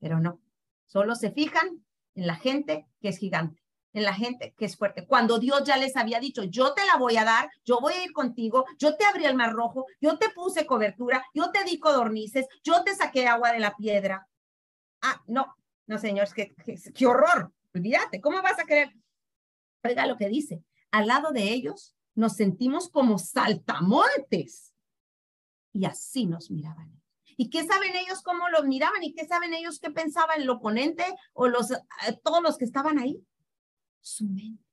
Pero 0.00 0.18
no, 0.18 0.42
solo 0.86 1.14
se 1.14 1.30
fijan 1.30 1.84
en 2.16 2.26
la 2.26 2.34
gente 2.34 2.88
que 3.00 3.10
es 3.10 3.18
gigante 3.18 3.67
en 3.92 4.02
la 4.04 4.14
gente 4.14 4.54
que 4.56 4.66
es 4.66 4.76
fuerte. 4.76 5.06
Cuando 5.06 5.38
Dios 5.38 5.64
ya 5.64 5.76
les 5.76 5.96
había 5.96 6.20
dicho, 6.20 6.42
yo 6.44 6.74
te 6.74 6.84
la 6.86 6.96
voy 6.96 7.16
a 7.16 7.24
dar, 7.24 7.50
yo 7.64 7.80
voy 7.80 7.94
a 7.94 8.04
ir 8.04 8.12
contigo, 8.12 8.64
yo 8.78 8.96
te 8.96 9.04
abrí 9.04 9.24
el 9.24 9.36
mar 9.36 9.52
rojo, 9.52 9.86
yo 10.00 10.18
te 10.18 10.30
puse 10.30 10.66
cobertura, 10.66 11.24
yo 11.34 11.50
te 11.50 11.64
di 11.64 11.78
codornices, 11.78 12.46
yo 12.62 12.82
te 12.84 12.94
saqué 12.94 13.26
agua 13.26 13.52
de 13.52 13.60
la 13.60 13.74
piedra. 13.76 14.28
Ah, 15.00 15.22
no, 15.26 15.54
no, 15.86 15.98
señores, 15.98 16.34
qué, 16.34 16.54
qué, 16.94 17.06
horror. 17.06 17.52
Olvídate, 17.74 18.20
¿cómo 18.20 18.42
vas 18.42 18.58
a 18.58 18.64
querer? 18.64 18.92
Oiga 19.82 20.06
lo 20.06 20.16
que 20.16 20.28
dice, 20.28 20.62
al 20.90 21.06
lado 21.06 21.32
de 21.32 21.44
ellos 21.44 21.94
nos 22.14 22.34
sentimos 22.34 22.90
como 22.90 23.18
saltamontes. 23.18 24.74
Y 25.72 25.84
así 25.84 26.26
nos 26.26 26.50
miraban. 26.50 27.00
¿Y 27.36 27.50
qué 27.50 27.64
saben 27.64 27.94
ellos 27.94 28.20
cómo 28.22 28.48
los 28.48 28.64
miraban? 28.64 29.04
¿Y 29.04 29.14
qué 29.14 29.24
saben 29.24 29.54
ellos 29.54 29.78
qué 29.78 29.90
pensaba 29.90 30.34
el 30.34 30.50
oponente 30.50 31.04
o 31.34 31.46
los, 31.46 31.70
eh, 31.70 31.78
todos 32.24 32.42
los 32.42 32.58
que 32.58 32.64
estaban 32.64 32.98
ahí? 32.98 33.24
Su 34.08 34.26
mente. 34.26 34.64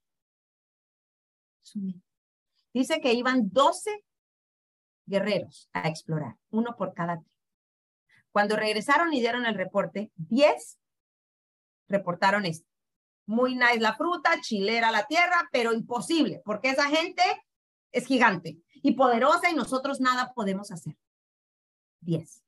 Su 1.61 1.79
mente. 1.79 2.05
Dice 2.73 2.99
que 3.01 3.13
iban 3.13 3.49
12 3.51 4.03
guerreros 5.05 5.69
a 5.73 5.87
explorar, 5.87 6.35
uno 6.49 6.75
por 6.75 6.93
cada 6.93 7.17
tribu. 7.17 7.31
Cuando 8.31 8.55
regresaron 8.55 9.13
y 9.13 9.21
dieron 9.21 9.45
el 9.45 9.55
reporte, 9.55 10.11
10 10.15 10.79
reportaron 11.87 12.45
esto. 12.45 12.67
Muy 13.27 13.55
nice 13.55 13.79
la 13.79 13.95
fruta, 13.95 14.41
chilera 14.41 14.91
la 14.91 15.05
tierra, 15.07 15.47
pero 15.51 15.73
imposible, 15.73 16.41
porque 16.43 16.69
esa 16.69 16.89
gente 16.89 17.23
es 17.91 18.05
gigante 18.05 18.57
y 18.73 18.93
poderosa 18.93 19.49
y 19.49 19.55
nosotros 19.55 20.01
nada 20.01 20.33
podemos 20.33 20.71
hacer. 20.71 20.97
10 22.01 22.43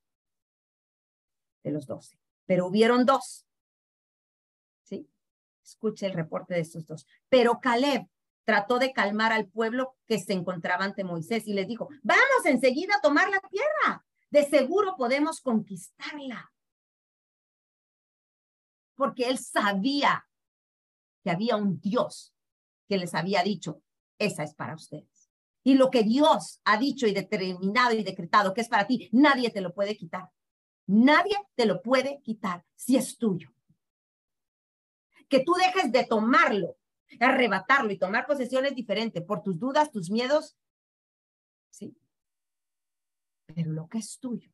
de 1.63 1.71
los 1.71 1.87
12. 1.87 2.19
Pero 2.45 2.67
hubieron 2.67 3.05
dos 3.05 3.46
Escuche 5.67 6.05
el 6.05 6.13
reporte 6.13 6.53
de 6.53 6.61
estos 6.61 6.85
dos. 6.85 7.05
Pero 7.27 7.59
Caleb 7.59 8.07
trató 8.45 8.79
de 8.79 8.93
calmar 8.93 9.33
al 9.33 9.49
pueblo 9.49 9.97
que 10.05 10.17
se 10.17 10.31
encontraba 10.31 10.85
ante 10.85 11.03
Moisés 11.03 11.45
y 11.47 11.53
les 11.53 11.67
dijo, 11.67 11.89
vamos 12.03 12.45
enseguida 12.45 12.95
a 12.95 13.01
tomar 13.01 13.29
la 13.29 13.41
tierra. 13.49 14.05
De 14.29 14.45
seguro 14.45 14.95
podemos 14.97 15.41
conquistarla. 15.41 16.53
Porque 18.95 19.27
él 19.27 19.37
sabía 19.37 20.25
que 21.21 21.31
había 21.31 21.57
un 21.57 21.81
Dios 21.81 22.33
que 22.87 22.97
les 22.97 23.13
había 23.13 23.43
dicho, 23.43 23.81
esa 24.17 24.43
es 24.43 24.55
para 24.55 24.75
ustedes. 24.75 25.29
Y 25.63 25.73
lo 25.73 25.91
que 25.91 26.03
Dios 26.03 26.61
ha 26.63 26.77
dicho 26.77 27.07
y 27.07 27.13
determinado 27.13 27.93
y 27.93 28.03
decretado 28.03 28.53
que 28.53 28.61
es 28.61 28.69
para 28.69 28.87
ti, 28.87 29.09
nadie 29.11 29.49
te 29.49 29.59
lo 29.59 29.73
puede 29.73 29.97
quitar. 29.97 30.29
Nadie 30.85 31.35
te 31.55 31.65
lo 31.65 31.81
puede 31.81 32.21
quitar 32.23 32.63
si 32.75 32.95
es 32.95 33.17
tuyo 33.17 33.56
que 35.27 35.43
tú 35.43 35.53
dejes 35.53 35.91
de 35.91 36.05
tomarlo, 36.05 36.77
arrebatarlo 37.19 37.91
y 37.91 37.97
tomar 37.97 38.25
posesiones 38.25 38.75
diferentes 38.75 39.23
por 39.23 39.43
tus 39.43 39.59
dudas, 39.59 39.91
tus 39.91 40.09
miedos. 40.09 40.57
Sí. 41.69 41.97
Pero 43.47 43.71
lo 43.71 43.87
que 43.87 43.99
es 43.99 44.19
tuyo, 44.19 44.51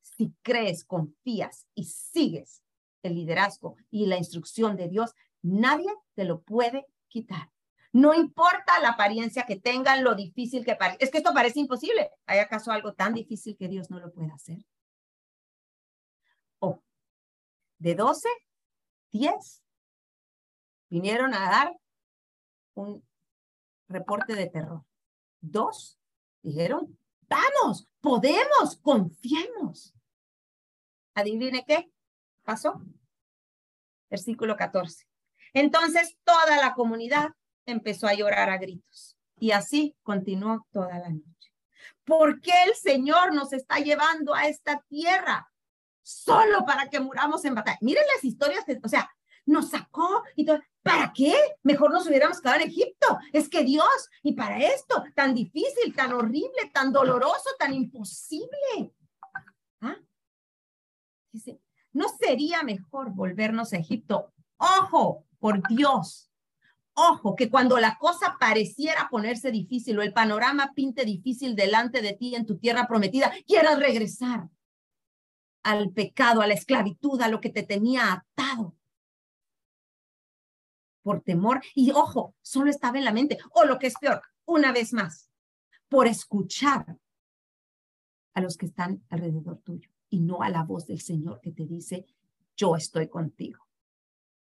si 0.00 0.34
crees, 0.42 0.84
confías 0.84 1.66
y 1.74 1.84
sigues 1.84 2.62
el 3.02 3.14
liderazgo 3.14 3.76
y 3.90 4.06
la 4.06 4.16
instrucción 4.16 4.76
de 4.76 4.88
Dios, 4.88 5.14
nadie 5.42 5.92
te 6.14 6.24
lo 6.24 6.40
puede 6.42 6.86
quitar. 7.08 7.50
No 7.92 8.12
importa 8.14 8.78
la 8.80 8.90
apariencia 8.90 9.46
que 9.46 9.56
tengan, 9.56 10.04
lo 10.04 10.14
difícil 10.14 10.64
que 10.64 10.76
parece. 10.76 11.02
Es 11.02 11.10
que 11.10 11.18
esto 11.18 11.32
parece 11.32 11.60
imposible. 11.60 12.10
¿Hay 12.26 12.40
acaso 12.40 12.70
algo 12.70 12.94
tan 12.94 13.14
difícil 13.14 13.56
que 13.56 13.68
Dios 13.68 13.90
no 13.90 13.98
lo 13.98 14.12
pueda 14.12 14.34
hacer? 14.34 14.58
O 16.58 16.82
de 17.78 17.94
12 17.94 18.28
10 19.12 19.62
vinieron 20.88 21.34
a 21.34 21.50
dar 21.50 21.72
un 22.74 23.02
reporte 23.88 24.34
de 24.34 24.48
terror. 24.48 24.84
Dos 25.40 25.98
dijeron, 26.42 26.98
vamos, 27.22 27.88
podemos, 28.00 28.76
confiemos. 28.82 29.94
Adivine 31.14 31.64
qué 31.66 31.90
pasó. 32.44 32.80
Versículo 34.10 34.56
14. 34.56 35.06
Entonces 35.52 36.16
toda 36.24 36.56
la 36.58 36.74
comunidad 36.74 37.30
empezó 37.64 38.06
a 38.06 38.14
llorar 38.14 38.50
a 38.50 38.58
gritos 38.58 39.16
y 39.38 39.50
así 39.50 39.96
continuó 40.02 40.66
toda 40.70 40.98
la 40.98 41.10
noche. 41.10 41.52
¿Por 42.04 42.40
qué 42.40 42.52
el 42.66 42.74
Señor 42.74 43.34
nos 43.34 43.52
está 43.52 43.78
llevando 43.78 44.34
a 44.34 44.46
esta 44.46 44.80
tierra? 44.88 45.50
Solo 46.06 46.64
para 46.64 46.88
que 46.88 47.00
muramos 47.00 47.44
en 47.44 47.56
batalla. 47.56 47.78
Miren 47.80 48.04
las 48.14 48.22
historias 48.22 48.64
que, 48.64 48.78
o 48.80 48.88
sea, 48.88 49.10
nos 49.44 49.70
sacó 49.70 50.22
y 50.36 50.46
todo. 50.46 50.60
¿Para 50.80 51.12
qué? 51.12 51.34
Mejor 51.64 51.92
nos 51.92 52.06
hubiéramos 52.06 52.40
quedado 52.40 52.60
en 52.60 52.68
Egipto. 52.68 53.18
Es 53.32 53.48
que 53.48 53.64
Dios, 53.64 53.88
y 54.22 54.34
para 54.34 54.58
esto, 54.58 55.02
tan 55.16 55.34
difícil, 55.34 55.92
tan 55.96 56.12
horrible, 56.12 56.70
tan 56.72 56.92
doloroso, 56.92 57.50
tan 57.58 57.74
imposible. 57.74 58.94
¿Ah? 59.80 59.96
Dice, 61.32 61.60
¿no 61.92 62.06
sería 62.08 62.62
mejor 62.62 63.10
volvernos 63.10 63.72
a 63.72 63.78
Egipto? 63.78 64.32
Ojo, 64.58 65.26
por 65.40 65.60
Dios. 65.66 66.30
Ojo, 66.94 67.34
que 67.34 67.50
cuando 67.50 67.80
la 67.80 67.98
cosa 67.98 68.36
pareciera 68.38 69.08
ponerse 69.10 69.50
difícil 69.50 69.98
o 69.98 70.02
el 70.02 70.12
panorama 70.12 70.72
pinte 70.72 71.04
difícil 71.04 71.56
delante 71.56 72.00
de 72.00 72.12
ti 72.12 72.36
en 72.36 72.46
tu 72.46 72.58
tierra 72.58 72.86
prometida, 72.86 73.32
quieras 73.44 73.80
regresar 73.80 74.48
al 75.66 75.90
pecado, 75.90 76.42
a 76.42 76.46
la 76.46 76.54
esclavitud, 76.54 77.20
a 77.20 77.28
lo 77.28 77.40
que 77.40 77.50
te 77.50 77.64
tenía 77.64 78.12
atado. 78.12 78.76
Por 81.02 81.22
temor, 81.22 81.60
y 81.74 81.90
ojo, 81.90 82.36
solo 82.40 82.70
estaba 82.70 82.98
en 82.98 83.04
la 83.04 83.12
mente, 83.12 83.38
o 83.50 83.64
lo 83.64 83.78
que 83.78 83.88
es 83.88 83.94
peor, 84.00 84.22
una 84.44 84.72
vez 84.72 84.92
más, 84.92 85.28
por 85.88 86.06
escuchar 86.06 86.96
a 88.34 88.40
los 88.40 88.56
que 88.56 88.66
están 88.66 89.02
alrededor 89.08 89.58
tuyo 89.58 89.90
y 90.08 90.20
no 90.20 90.42
a 90.42 90.50
la 90.50 90.62
voz 90.62 90.86
del 90.86 91.00
Señor 91.00 91.40
que 91.40 91.50
te 91.50 91.66
dice, 91.66 92.06
yo 92.56 92.76
estoy 92.76 93.08
contigo. 93.08 93.66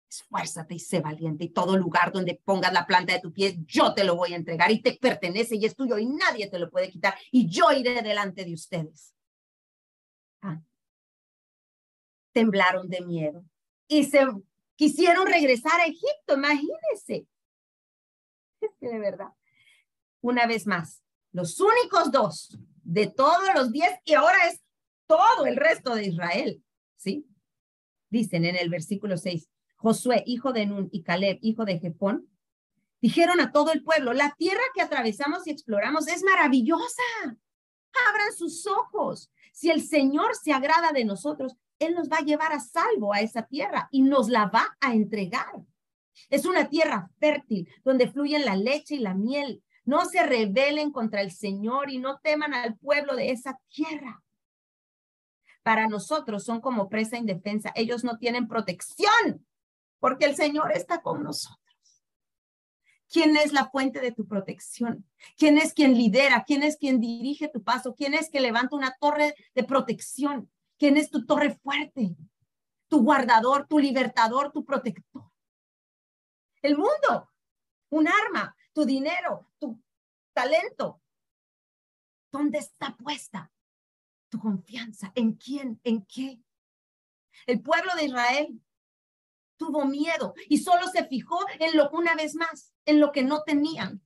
Esfuérzate 0.08 0.74
y 0.74 0.78
sé 0.78 1.00
valiente 1.00 1.44
y 1.44 1.50
todo 1.50 1.76
lugar 1.76 2.12
donde 2.12 2.40
pongas 2.44 2.72
la 2.72 2.86
planta 2.86 3.12
de 3.12 3.20
tu 3.20 3.32
pie, 3.32 3.58
yo 3.66 3.92
te 3.92 4.04
lo 4.04 4.14
voy 4.14 4.34
a 4.34 4.36
entregar 4.36 4.70
y 4.70 4.80
te 4.80 4.96
pertenece 4.96 5.56
y 5.56 5.64
es 5.64 5.74
tuyo 5.74 5.98
y 5.98 6.06
nadie 6.06 6.48
te 6.48 6.60
lo 6.60 6.70
puede 6.70 6.90
quitar 6.90 7.14
y 7.32 7.48
yo 7.48 7.72
iré 7.72 8.02
delante 8.02 8.44
de 8.44 8.54
ustedes. 8.54 9.14
Ah, 10.42 10.62
temblaron 12.38 12.88
de 12.88 13.00
miedo 13.00 13.44
y 13.88 14.04
se 14.04 14.24
quisieron 14.76 15.26
regresar 15.26 15.80
a 15.80 15.86
Egipto, 15.86 16.34
imagínense. 16.34 17.26
De 18.80 18.98
verdad, 19.00 19.30
una 20.20 20.46
vez 20.46 20.64
más, 20.64 21.02
los 21.32 21.58
únicos 21.58 22.12
dos 22.12 22.56
de 22.84 23.08
todos 23.08 23.42
los 23.56 23.72
diez 23.72 23.90
y 24.04 24.14
ahora 24.14 24.46
es 24.46 24.60
todo 25.08 25.46
el 25.46 25.56
resto 25.56 25.96
de 25.96 26.04
Israel, 26.06 26.62
¿sí? 26.96 27.26
Dicen 28.08 28.44
en 28.44 28.54
el 28.54 28.70
versículo 28.70 29.16
6, 29.16 29.48
Josué, 29.74 30.22
hijo 30.24 30.52
de 30.52 30.66
Nun, 30.66 30.88
y 30.92 31.02
Caleb, 31.02 31.40
hijo 31.42 31.64
de 31.64 31.80
Jepón, 31.80 32.28
dijeron 33.00 33.40
a 33.40 33.50
todo 33.50 33.72
el 33.72 33.82
pueblo, 33.82 34.12
la 34.12 34.32
tierra 34.38 34.62
que 34.76 34.82
atravesamos 34.82 35.44
y 35.48 35.50
exploramos 35.50 36.06
es 36.06 36.22
maravillosa. 36.22 37.02
Abran 37.24 38.32
sus 38.36 38.64
ojos. 38.68 39.28
Si 39.52 39.70
el 39.70 39.82
Señor 39.82 40.36
se 40.36 40.52
agrada 40.52 40.92
de 40.92 41.04
nosotros, 41.04 41.56
él 41.78 41.94
nos 41.94 42.08
va 42.08 42.18
a 42.18 42.24
llevar 42.24 42.52
a 42.52 42.60
salvo 42.60 43.12
a 43.12 43.20
esa 43.20 43.42
tierra 43.42 43.88
y 43.90 44.02
nos 44.02 44.28
la 44.28 44.46
va 44.46 44.76
a 44.80 44.94
entregar. 44.94 45.52
Es 46.30 46.44
una 46.44 46.68
tierra 46.68 47.10
fértil 47.18 47.68
donde 47.84 48.10
fluyen 48.10 48.44
la 48.44 48.56
leche 48.56 48.96
y 48.96 49.00
la 49.00 49.14
miel. 49.14 49.62
No 49.84 50.04
se 50.04 50.22
rebelen 50.22 50.92
contra 50.92 51.20
el 51.20 51.30
Señor 51.30 51.90
y 51.90 51.98
no 51.98 52.18
teman 52.18 52.52
al 52.52 52.76
pueblo 52.76 53.16
de 53.16 53.30
esa 53.30 53.58
tierra. 53.68 54.22
Para 55.62 55.86
nosotros 55.86 56.44
son 56.44 56.60
como 56.60 56.88
presa 56.88 57.16
indefensa. 57.16 57.72
Ellos 57.74 58.04
no 58.04 58.18
tienen 58.18 58.48
protección 58.48 59.46
porque 59.98 60.26
el 60.26 60.36
Señor 60.36 60.72
está 60.72 61.00
con 61.00 61.22
nosotros. 61.22 61.58
¿Quién 63.10 63.36
es 63.36 63.52
la 63.52 63.70
fuente 63.70 64.00
de 64.00 64.12
tu 64.12 64.26
protección? 64.26 65.06
¿Quién 65.36 65.56
es 65.56 65.72
quien 65.72 65.96
lidera? 65.96 66.44
¿Quién 66.46 66.62
es 66.62 66.76
quien 66.76 67.00
dirige 67.00 67.48
tu 67.48 67.62
paso? 67.62 67.94
¿Quién 67.94 68.12
es 68.12 68.28
que 68.28 68.40
levanta 68.40 68.76
una 68.76 68.94
torre 69.00 69.34
de 69.54 69.64
protección? 69.64 70.50
¿Quién 70.78 70.96
es 70.96 71.10
tu 71.10 71.26
torre 71.26 71.54
fuerte? 71.56 72.16
Tu 72.88 73.02
guardador, 73.02 73.66
tu 73.66 73.78
libertador, 73.78 74.52
tu 74.52 74.64
protector. 74.64 75.30
El 76.62 76.76
mundo, 76.76 77.30
un 77.90 78.08
arma, 78.08 78.56
tu 78.72 78.84
dinero, 78.84 79.50
tu 79.58 79.82
talento. 80.32 81.02
¿Dónde 82.30 82.58
está 82.58 82.96
puesta 82.96 83.52
tu 84.28 84.38
confianza? 84.38 85.12
¿En 85.14 85.32
quién? 85.32 85.80
¿En 85.84 86.04
qué? 86.06 86.40
El 87.46 87.62
pueblo 87.62 87.94
de 87.94 88.04
Israel 88.04 88.62
tuvo 89.56 89.84
miedo 89.84 90.34
y 90.48 90.58
solo 90.58 90.86
se 90.88 91.06
fijó 91.06 91.38
en 91.58 91.76
lo 91.76 91.90
una 91.90 92.14
vez 92.14 92.34
más, 92.34 92.72
en 92.84 93.00
lo 93.00 93.12
que 93.12 93.22
no 93.22 93.42
tenían, 93.42 94.02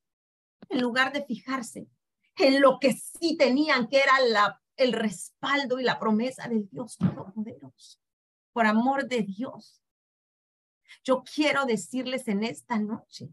en 0.68 0.80
lugar 0.80 1.12
de 1.12 1.24
fijarse 1.24 1.88
en 2.37 2.61
lo 2.61 2.78
que 2.78 2.92
sí 2.92 3.37
tenían, 3.37 3.88
que 3.88 4.00
era 4.00 4.20
la, 4.20 4.62
el 4.76 4.92
respaldo 4.92 5.80
y 5.80 5.85
la 5.85 5.98
promesa 5.98 6.48
del 6.48 6.68
Dios 6.68 6.96
Todopoderoso. 6.96 7.98
Por 8.52 8.66
amor 8.66 9.08
de 9.08 9.22
Dios, 9.22 9.82
yo 11.04 11.22
quiero 11.22 11.64
decirles 11.64 12.28
en 12.28 12.44
esta 12.44 12.78
noche 12.78 13.30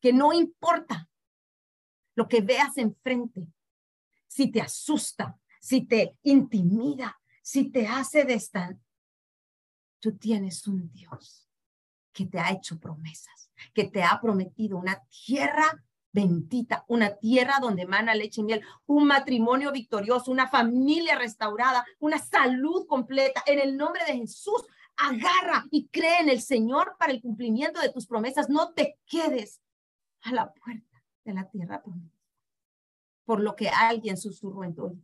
que 0.00 0.12
no 0.12 0.32
importa 0.32 1.08
lo 2.14 2.28
que 2.28 2.40
veas 2.40 2.76
enfrente, 2.76 3.48
si 4.26 4.50
te 4.50 4.60
asusta, 4.60 5.38
si 5.60 5.86
te 5.86 6.16
intimida, 6.22 7.20
si 7.42 7.70
te 7.70 7.86
hace 7.86 8.24
destan 8.24 8.84
tú 10.04 10.18
tienes 10.18 10.66
un 10.66 10.92
Dios 10.92 11.48
que 12.12 12.26
te 12.26 12.38
ha 12.38 12.50
hecho 12.50 12.78
promesas, 12.78 13.50
que 13.72 13.84
te 13.84 14.02
ha 14.02 14.20
prometido 14.20 14.76
una 14.76 15.02
tierra 15.06 15.82
bendita, 16.14 16.86
una 16.88 17.16
tierra 17.16 17.58
donde 17.60 17.86
mana 17.86 18.14
leche 18.14 18.40
y 18.40 18.44
miel, 18.44 18.62
un 18.86 19.06
matrimonio 19.06 19.70
victorioso, 19.70 20.30
una 20.30 20.48
familia 20.48 21.18
restaurada, 21.18 21.84
una 21.98 22.18
salud 22.18 22.86
completa. 22.86 23.42
En 23.46 23.58
el 23.58 23.76
nombre 23.76 24.02
de 24.06 24.16
Jesús, 24.16 24.64
agarra 24.96 25.66
y 25.70 25.88
cree 25.88 26.20
en 26.20 26.30
el 26.30 26.40
Señor 26.40 26.96
para 26.98 27.12
el 27.12 27.20
cumplimiento 27.20 27.80
de 27.80 27.92
tus 27.92 28.06
promesas. 28.06 28.48
No 28.48 28.72
te 28.72 28.98
quedes 29.04 29.60
a 30.22 30.32
la 30.32 30.54
puerta 30.54 31.04
de 31.24 31.34
la 31.34 31.50
tierra 31.50 31.82
por 33.26 33.40
lo 33.40 33.54
que 33.54 33.68
alguien 33.68 34.16
susurró 34.16 34.64
en 34.64 34.74
tu 34.74 34.84
oído, 34.84 35.02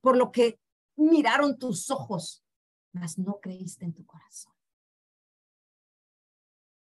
por 0.00 0.16
lo 0.16 0.32
que 0.32 0.58
miraron 0.96 1.58
tus 1.58 1.90
ojos 1.90 2.42
mas 2.92 3.18
no 3.18 3.40
creíste 3.40 3.84
en 3.84 3.94
tu 3.94 4.04
corazón. 4.04 4.52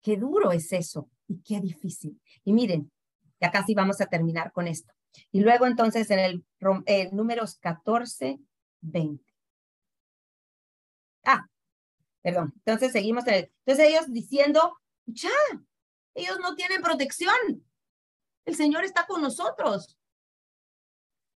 Qué 0.03 0.17
duro 0.17 0.53
es 0.53 0.73
eso 0.73 1.11
y 1.27 1.39
qué 1.39 1.61
difícil. 1.61 2.21
Y 2.45 2.53
miren, 2.53 2.93
ya 3.45 3.51
casi 3.51 3.75
vamos 3.75 4.01
a 4.01 4.07
terminar 4.07 4.53
con 4.53 4.69
esto. 4.69 4.93
Y 5.31 5.41
luego 5.41 5.67
entonces 5.67 6.11
en 6.11 6.19
el 6.19 6.45
eh, 6.87 7.11
números 7.13 7.59
14, 7.59 8.41
20. 8.81 9.23
Ah, 11.25 11.47
perdón. 12.23 12.55
Entonces 12.57 12.93
seguimos. 12.93 13.27
En 13.27 13.51
entonces 13.67 13.91
ellos 13.91 14.11
diciendo, 14.11 14.79
ya, 15.05 15.29
ellos 16.15 16.39
no 16.41 16.55
tienen 16.55 16.81
protección. 16.81 17.35
El 18.47 18.57
Señor 18.57 18.85
está 18.85 19.07
con 19.07 19.21
nosotros. 19.21 19.99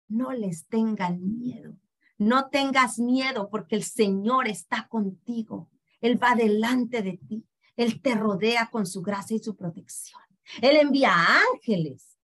No 0.09 0.33
les 0.33 0.69
tengan 0.69 1.39
miedo. 1.39 1.77
No 2.19 2.49
tengas 2.51 3.01
miedo 3.01 3.51
porque 3.51 3.75
el 3.75 3.83
Señor 3.83 4.47
está 4.47 4.87
contigo. 4.89 5.71
Él 6.01 6.23
va 6.23 6.37
delante 6.37 7.03
de 7.03 7.19
ti. 7.19 7.45
Él 7.77 8.01
te 8.01 8.15
rodea 8.15 8.71
con 8.71 8.87
su 8.87 9.03
gracia 9.03 9.37
y 9.37 9.41
su 9.41 9.57
protección. 9.57 10.26
Él 10.63 10.77
envía 10.77 11.13
ángeles, 11.53 12.17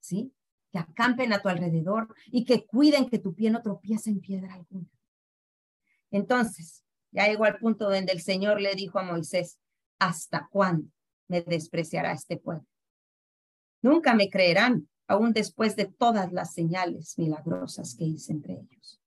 ¿sí? 0.00 0.32
Que 0.72 0.78
acampen 0.78 1.32
a 1.32 1.40
tu 1.40 1.48
alrededor 1.48 2.14
y 2.26 2.44
que 2.44 2.66
cuiden 2.66 3.08
que 3.08 3.18
tu 3.18 3.34
pie 3.34 3.50
no 3.50 3.62
tropiece 3.62 4.10
en 4.10 4.20
piedra 4.20 4.54
alguna. 4.54 4.88
Entonces, 6.10 6.84
ya 7.10 7.26
llegó 7.26 7.44
al 7.44 7.58
punto 7.58 7.90
donde 7.90 8.12
el 8.12 8.20
Señor 8.20 8.60
le 8.60 8.74
dijo 8.74 8.98
a 8.98 9.02
Moisés, 9.02 9.58
¿hasta 9.98 10.48
cuándo 10.50 10.90
me 11.28 11.42
despreciará 11.42 12.12
este 12.12 12.36
pueblo? 12.36 12.66
Nunca 13.82 14.14
me 14.14 14.28
creerán, 14.30 14.88
aún 15.06 15.32
después 15.32 15.76
de 15.76 15.86
todas 15.86 16.32
las 16.32 16.52
señales 16.52 17.18
milagrosas 17.18 17.94
que 17.94 18.04
hice 18.04 18.32
entre 18.32 18.54
ellos 18.54 19.00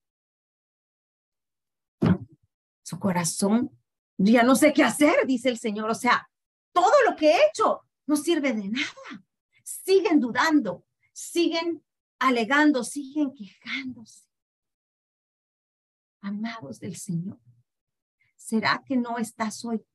su 2.89 2.99
corazón, 2.99 3.69
ya 4.17 4.41
no 4.41 4.55
sé 4.55 4.73
qué 4.73 4.83
hacer, 4.83 5.27
dice 5.27 5.49
el 5.49 5.59
Señor. 5.59 5.91
O 5.91 5.93
sea, 5.93 6.27
todo 6.73 6.91
lo 7.07 7.15
que 7.15 7.29
he 7.29 7.38
hecho 7.47 7.83
no 8.10 8.15
sirve 8.15 8.54
de 8.54 8.67
nada. 8.67 9.24
Siguen 9.63 10.19
dudando, 10.19 10.84
siguen 11.13 11.84
alegando, 12.17 12.84
siguen 12.84 13.32
quejándose. 13.36 14.26
Amados 16.22 16.80
del 16.80 16.95
Señor, 16.95 17.39
¿será 18.36 18.84
que 18.84 18.98
no 18.98 19.19
estás 19.19 19.63
hoy 19.63 19.86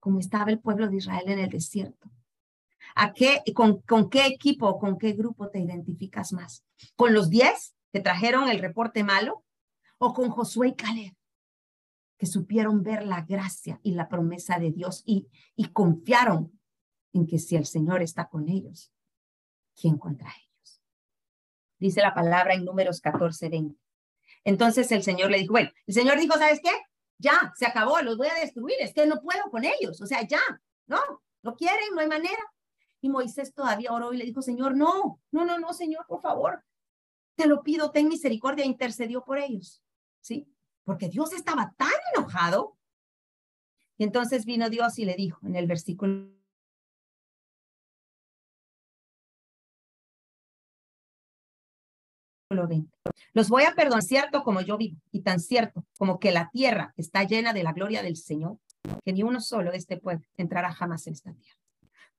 como 0.00 0.18
estaba 0.18 0.50
el 0.50 0.60
pueblo 0.60 0.88
de 0.88 0.96
Israel 0.96 1.28
en 1.28 1.40
el 1.40 1.50
desierto? 1.50 2.10
¿A 2.94 3.12
qué, 3.12 3.42
con, 3.54 3.82
con 3.82 4.08
qué 4.08 4.26
equipo 4.26 4.66
o 4.66 4.78
con 4.78 4.96
qué 4.96 5.12
grupo 5.12 5.50
te 5.50 5.60
identificas 5.60 6.32
más? 6.32 6.64
¿Con 6.96 7.12
los 7.12 7.28
diez 7.28 7.76
que 7.92 8.00
trajeron 8.00 8.48
el 8.48 8.60
reporte 8.60 9.04
malo? 9.04 9.44
¿O 9.98 10.14
con 10.14 10.30
Josué 10.30 10.68
y 10.68 10.74
Caleb? 10.74 11.14
que 12.16 12.26
supieron 12.26 12.82
ver 12.82 13.06
la 13.06 13.22
gracia 13.22 13.80
y 13.82 13.92
la 13.92 14.06
promesa 14.06 14.58
de 14.58 14.72
Dios 14.72 15.02
y, 15.06 15.28
y 15.56 15.68
confiaron 15.68 16.59
en 17.12 17.26
que 17.26 17.38
si 17.38 17.56
el 17.56 17.66
Señor 17.66 18.02
está 18.02 18.28
con 18.28 18.48
ellos, 18.48 18.92
¿quién 19.78 19.98
contra 19.98 20.28
ellos? 20.28 20.82
Dice 21.78 22.00
la 22.00 22.14
palabra 22.14 22.54
en 22.54 22.64
números 22.64 23.00
14, 23.00 23.48
20. 23.48 23.80
Entonces 24.44 24.90
el 24.92 25.02
Señor 25.02 25.30
le 25.30 25.38
dijo, 25.38 25.52
bueno, 25.52 25.70
el 25.86 25.94
Señor 25.94 26.18
dijo, 26.18 26.34
¿sabes 26.34 26.60
qué? 26.62 26.72
Ya, 27.18 27.52
se 27.56 27.66
acabó, 27.66 28.00
los 28.00 28.16
voy 28.16 28.28
a 28.28 28.34
destruir, 28.34 28.76
es 28.80 28.94
que 28.94 29.06
no 29.06 29.20
puedo 29.20 29.50
con 29.50 29.64
ellos, 29.64 30.00
o 30.00 30.06
sea, 30.06 30.26
ya, 30.26 30.40
no, 30.86 30.98
no 31.42 31.54
quieren, 31.54 31.94
no 31.94 32.00
hay 32.00 32.08
manera. 32.08 32.42
Y 33.02 33.10
Moisés 33.10 33.52
todavía 33.54 33.92
oró 33.92 34.12
y 34.12 34.16
le 34.16 34.24
dijo, 34.24 34.42
Señor, 34.42 34.76
no, 34.76 35.20
no, 35.30 35.44
no, 35.44 35.58
no, 35.58 35.72
Señor, 35.74 36.06
por 36.06 36.20
favor, 36.20 36.64
te 37.34 37.46
lo 37.46 37.62
pido, 37.62 37.90
ten 37.90 38.08
misericordia, 38.08 38.64
intercedió 38.64 39.24
por 39.24 39.38
ellos, 39.38 39.82
¿sí? 40.20 40.50
porque 40.90 41.08
Dios 41.08 41.32
estaba 41.32 41.72
tan 41.76 41.92
enojado. 42.14 42.76
Y 43.96 44.02
entonces 44.02 44.44
vino 44.44 44.68
Dios 44.70 44.98
y 44.98 45.04
le 45.04 45.14
dijo 45.14 45.38
en 45.46 45.54
el 45.54 45.68
versículo 45.68 46.32
Los 53.32 53.48
voy 53.48 53.62
a 53.62 53.74
perdonar, 53.74 54.02
cierto 54.02 54.42
como 54.42 54.60
yo 54.60 54.76
vivo, 54.76 55.00
y 55.12 55.22
tan 55.22 55.40
cierto 55.40 55.84
como 55.98 56.18
que 56.18 56.32
la 56.32 56.50
tierra 56.50 56.94
está 56.96 57.24
llena 57.24 57.52
de 57.52 57.62
la 57.62 57.72
gloria 57.72 58.02
del 58.02 58.16
Señor, 58.16 58.58
que 59.04 59.12
ni 59.12 59.22
uno 59.22 59.40
solo 59.40 59.70
de 59.70 59.78
este 59.78 59.96
pueblo 59.96 60.26
entrará 60.36 60.72
jamás 60.72 61.06
en 61.06 61.14
esta 61.14 61.32
tierra. 61.32 61.58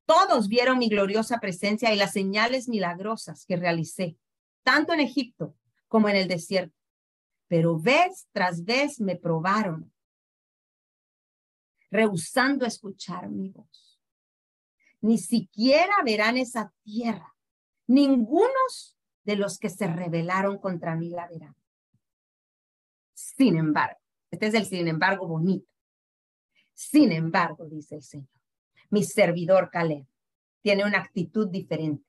Todos 0.06 0.48
vieron 0.48 0.80
mi 0.80 0.90
gloriosa 0.90 1.40
presencia 1.40 1.94
y 1.94 1.98
las 1.98 2.14
señales 2.14 2.68
milagrosas 2.68 3.46
que 3.46 3.58
realicé, 3.58 4.18
tanto 4.64 4.94
en 4.94 5.02
Egipto 5.02 5.56
como 5.88 6.10
en 6.10 6.16
el 6.16 6.28
desierto 6.28 6.82
pero 7.52 7.78
vez 7.78 8.30
tras 8.32 8.64
vez 8.64 9.02
me 9.02 9.18
probaron, 9.18 9.94
rehusando 11.90 12.66
escuchar 12.66 13.28
mi 13.28 13.50
voz. 13.50 14.00
Ni 15.02 15.18
siquiera 15.18 15.98
verán 16.06 16.38
esa 16.38 16.74
tierra. 16.82 17.36
Ningunos 17.88 18.98
de 19.24 19.36
los 19.36 19.58
que 19.60 19.70
se 19.70 19.88
rebelaron 19.88 20.58
contra 20.58 20.96
mí 20.96 21.10
la 21.10 21.28
verán. 21.28 21.56
Sin 23.14 23.56
embargo, 23.56 24.00
este 24.32 24.48
es 24.48 24.54
el 24.54 24.66
sin 24.66 24.88
embargo 24.88 25.28
bonito. 25.28 25.68
Sin 26.74 27.12
embargo, 27.12 27.66
dice 27.66 27.96
el 27.96 28.04
Señor, 28.04 28.30
mi 28.90 29.04
servidor 29.04 29.70
Caleb 29.72 30.06
tiene 30.62 30.86
una 30.86 31.00
actitud 31.00 31.48
diferente. 31.48 32.04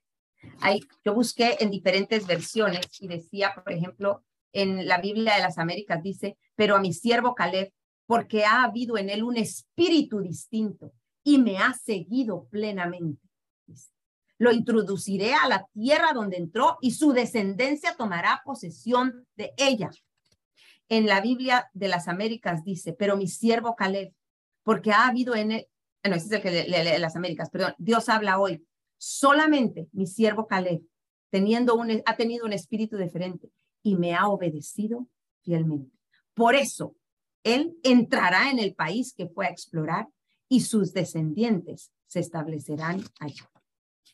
yo 1.05 1.13
busqué 1.13 1.57
en 1.59 1.69
diferentes 1.69 2.25
versiones 2.25 2.87
y 2.99 3.07
decía, 3.07 3.53
por 3.53 3.71
ejemplo, 3.71 4.23
en 4.51 4.87
la 4.87 4.99
Biblia 4.99 5.35
de 5.35 5.41
las 5.41 5.57
Américas 5.57 6.01
dice, 6.03 6.37
pero 6.55 6.75
a 6.75 6.81
mi 6.81 6.93
siervo 6.93 7.33
Caleb, 7.33 7.73
porque 8.05 8.45
ha 8.45 8.63
habido 8.63 8.97
en 8.97 9.09
él 9.09 9.23
un 9.23 9.37
espíritu 9.37 10.19
distinto 10.19 10.93
y 11.23 11.37
me 11.37 11.57
ha 11.57 11.73
seguido 11.73 12.47
plenamente. 12.49 13.21
Lo 14.37 14.51
introduciré 14.51 15.33
a 15.33 15.47
la 15.47 15.67
tierra 15.73 16.13
donde 16.13 16.37
entró 16.37 16.77
y 16.81 16.91
su 16.91 17.13
descendencia 17.13 17.95
tomará 17.95 18.41
posesión 18.43 19.27
de 19.35 19.53
ella. 19.57 19.89
En 20.89 21.05
la 21.05 21.21
Biblia 21.21 21.69
de 21.73 21.87
las 21.87 22.07
Américas 22.07 22.63
dice, 22.63 22.93
pero 22.93 23.17
mi 23.17 23.27
siervo 23.27 23.75
Caleb, 23.75 24.13
porque 24.63 24.91
ha 24.91 25.07
habido 25.07 25.35
en 25.35 25.51
él, 25.51 25.67
no, 26.03 26.15
ese 26.15 26.25
es 26.25 26.31
el 26.33 26.41
que 26.41 26.63
lee 26.65 26.99
las 26.99 27.15
Américas, 27.15 27.49
perdón, 27.49 27.73
Dios 27.77 28.09
habla 28.09 28.39
hoy, 28.39 28.65
solamente 28.97 29.87
mi 29.91 30.07
siervo 30.07 30.47
Caleb, 30.47 30.81
teniendo 31.29 31.75
un, 31.75 32.01
ha 32.05 32.15
tenido 32.15 32.45
un 32.45 32.53
espíritu 32.53 32.97
diferente 32.97 33.49
y 33.81 33.95
me 33.95 34.13
ha 34.13 34.27
obedecido 34.27 35.07
fielmente. 35.41 35.91
Por 36.33 36.55
eso, 36.55 36.95
él 37.43 37.77
entrará 37.83 38.49
en 38.49 38.59
el 38.59 38.73
país 38.75 39.13
que 39.13 39.27
fue 39.27 39.47
a 39.47 39.49
explorar 39.49 40.07
y 40.47 40.61
sus 40.61 40.93
descendientes 40.93 41.91
se 42.07 42.19
establecerán 42.19 43.03
allí. 43.19 43.41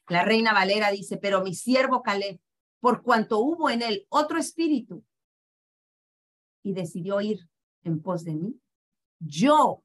La 0.07 0.23
reina 0.23 0.53
Valera 0.53 0.91
dice, 0.91 1.17
pero 1.17 1.43
mi 1.43 1.53
siervo 1.53 2.01
Caleb, 2.01 2.39
por 2.79 3.03
cuanto 3.03 3.39
hubo 3.39 3.69
en 3.69 3.81
él 3.81 4.05
otro 4.09 4.39
espíritu 4.39 5.03
y 6.63 6.73
decidió 6.73 7.21
ir 7.21 7.47
en 7.83 8.01
pos 8.01 8.23
de 8.23 8.35
mí, 8.35 8.59
yo 9.19 9.83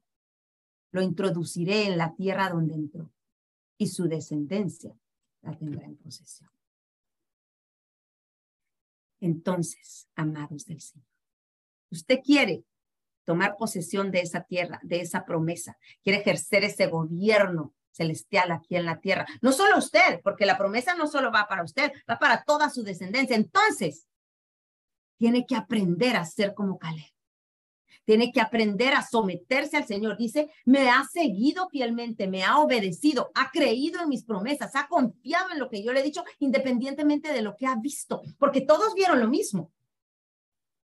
lo 0.91 1.01
introduciré 1.01 1.85
en 1.85 1.97
la 1.97 2.15
tierra 2.15 2.49
donde 2.49 2.73
entró 2.73 3.11
y 3.77 3.87
su 3.87 4.07
descendencia 4.07 4.97
la 5.41 5.57
tendrá 5.57 5.85
en 5.85 5.97
posesión. 5.97 6.49
Entonces, 9.19 10.07
amados 10.15 10.65
del 10.65 10.81
Señor, 10.81 11.07
usted 11.91 12.19
quiere 12.23 12.63
tomar 13.25 13.57
posesión 13.57 14.11
de 14.11 14.21
esa 14.21 14.43
tierra, 14.43 14.79
de 14.83 15.01
esa 15.01 15.25
promesa, 15.25 15.77
quiere 16.03 16.19
ejercer 16.19 16.63
ese 16.63 16.87
gobierno 16.87 17.74
celestial 17.95 18.51
aquí 18.51 18.75
en 18.75 18.85
la 18.85 18.99
tierra. 18.99 19.25
No 19.41 19.51
solo 19.51 19.77
usted, 19.77 20.21
porque 20.23 20.45
la 20.45 20.57
promesa 20.57 20.95
no 20.95 21.07
solo 21.07 21.31
va 21.31 21.47
para 21.47 21.63
usted, 21.63 21.91
va 22.09 22.19
para 22.19 22.43
toda 22.43 22.69
su 22.69 22.83
descendencia. 22.83 23.35
Entonces, 23.35 24.07
tiene 25.17 25.45
que 25.45 25.55
aprender 25.55 26.15
a 26.15 26.25
ser 26.25 26.53
como 26.53 26.77
Caleb. 26.77 27.05
Tiene 28.03 28.31
que 28.31 28.41
aprender 28.41 28.93
a 28.93 29.01
someterse 29.01 29.77
al 29.77 29.87
Señor. 29.87 30.17
Dice, 30.17 30.51
me 30.65 30.89
ha 30.89 31.03
seguido 31.05 31.69
fielmente, 31.69 32.27
me 32.27 32.43
ha 32.43 32.59
obedecido, 32.59 33.31
ha 33.33 33.49
creído 33.49 34.01
en 34.01 34.09
mis 34.09 34.23
promesas, 34.23 34.75
ha 34.75 34.87
confiado 34.87 35.51
en 35.51 35.59
lo 35.59 35.69
que 35.69 35.83
yo 35.83 35.91
le 35.91 36.01
he 36.01 36.03
dicho, 36.03 36.23
independientemente 36.39 37.33
de 37.33 37.41
lo 37.41 37.55
que 37.55 37.65
ha 37.65 37.75
visto, 37.75 38.21
porque 38.37 38.61
todos 38.61 38.93
vieron 38.93 39.19
lo 39.19 39.27
mismo. 39.27 39.71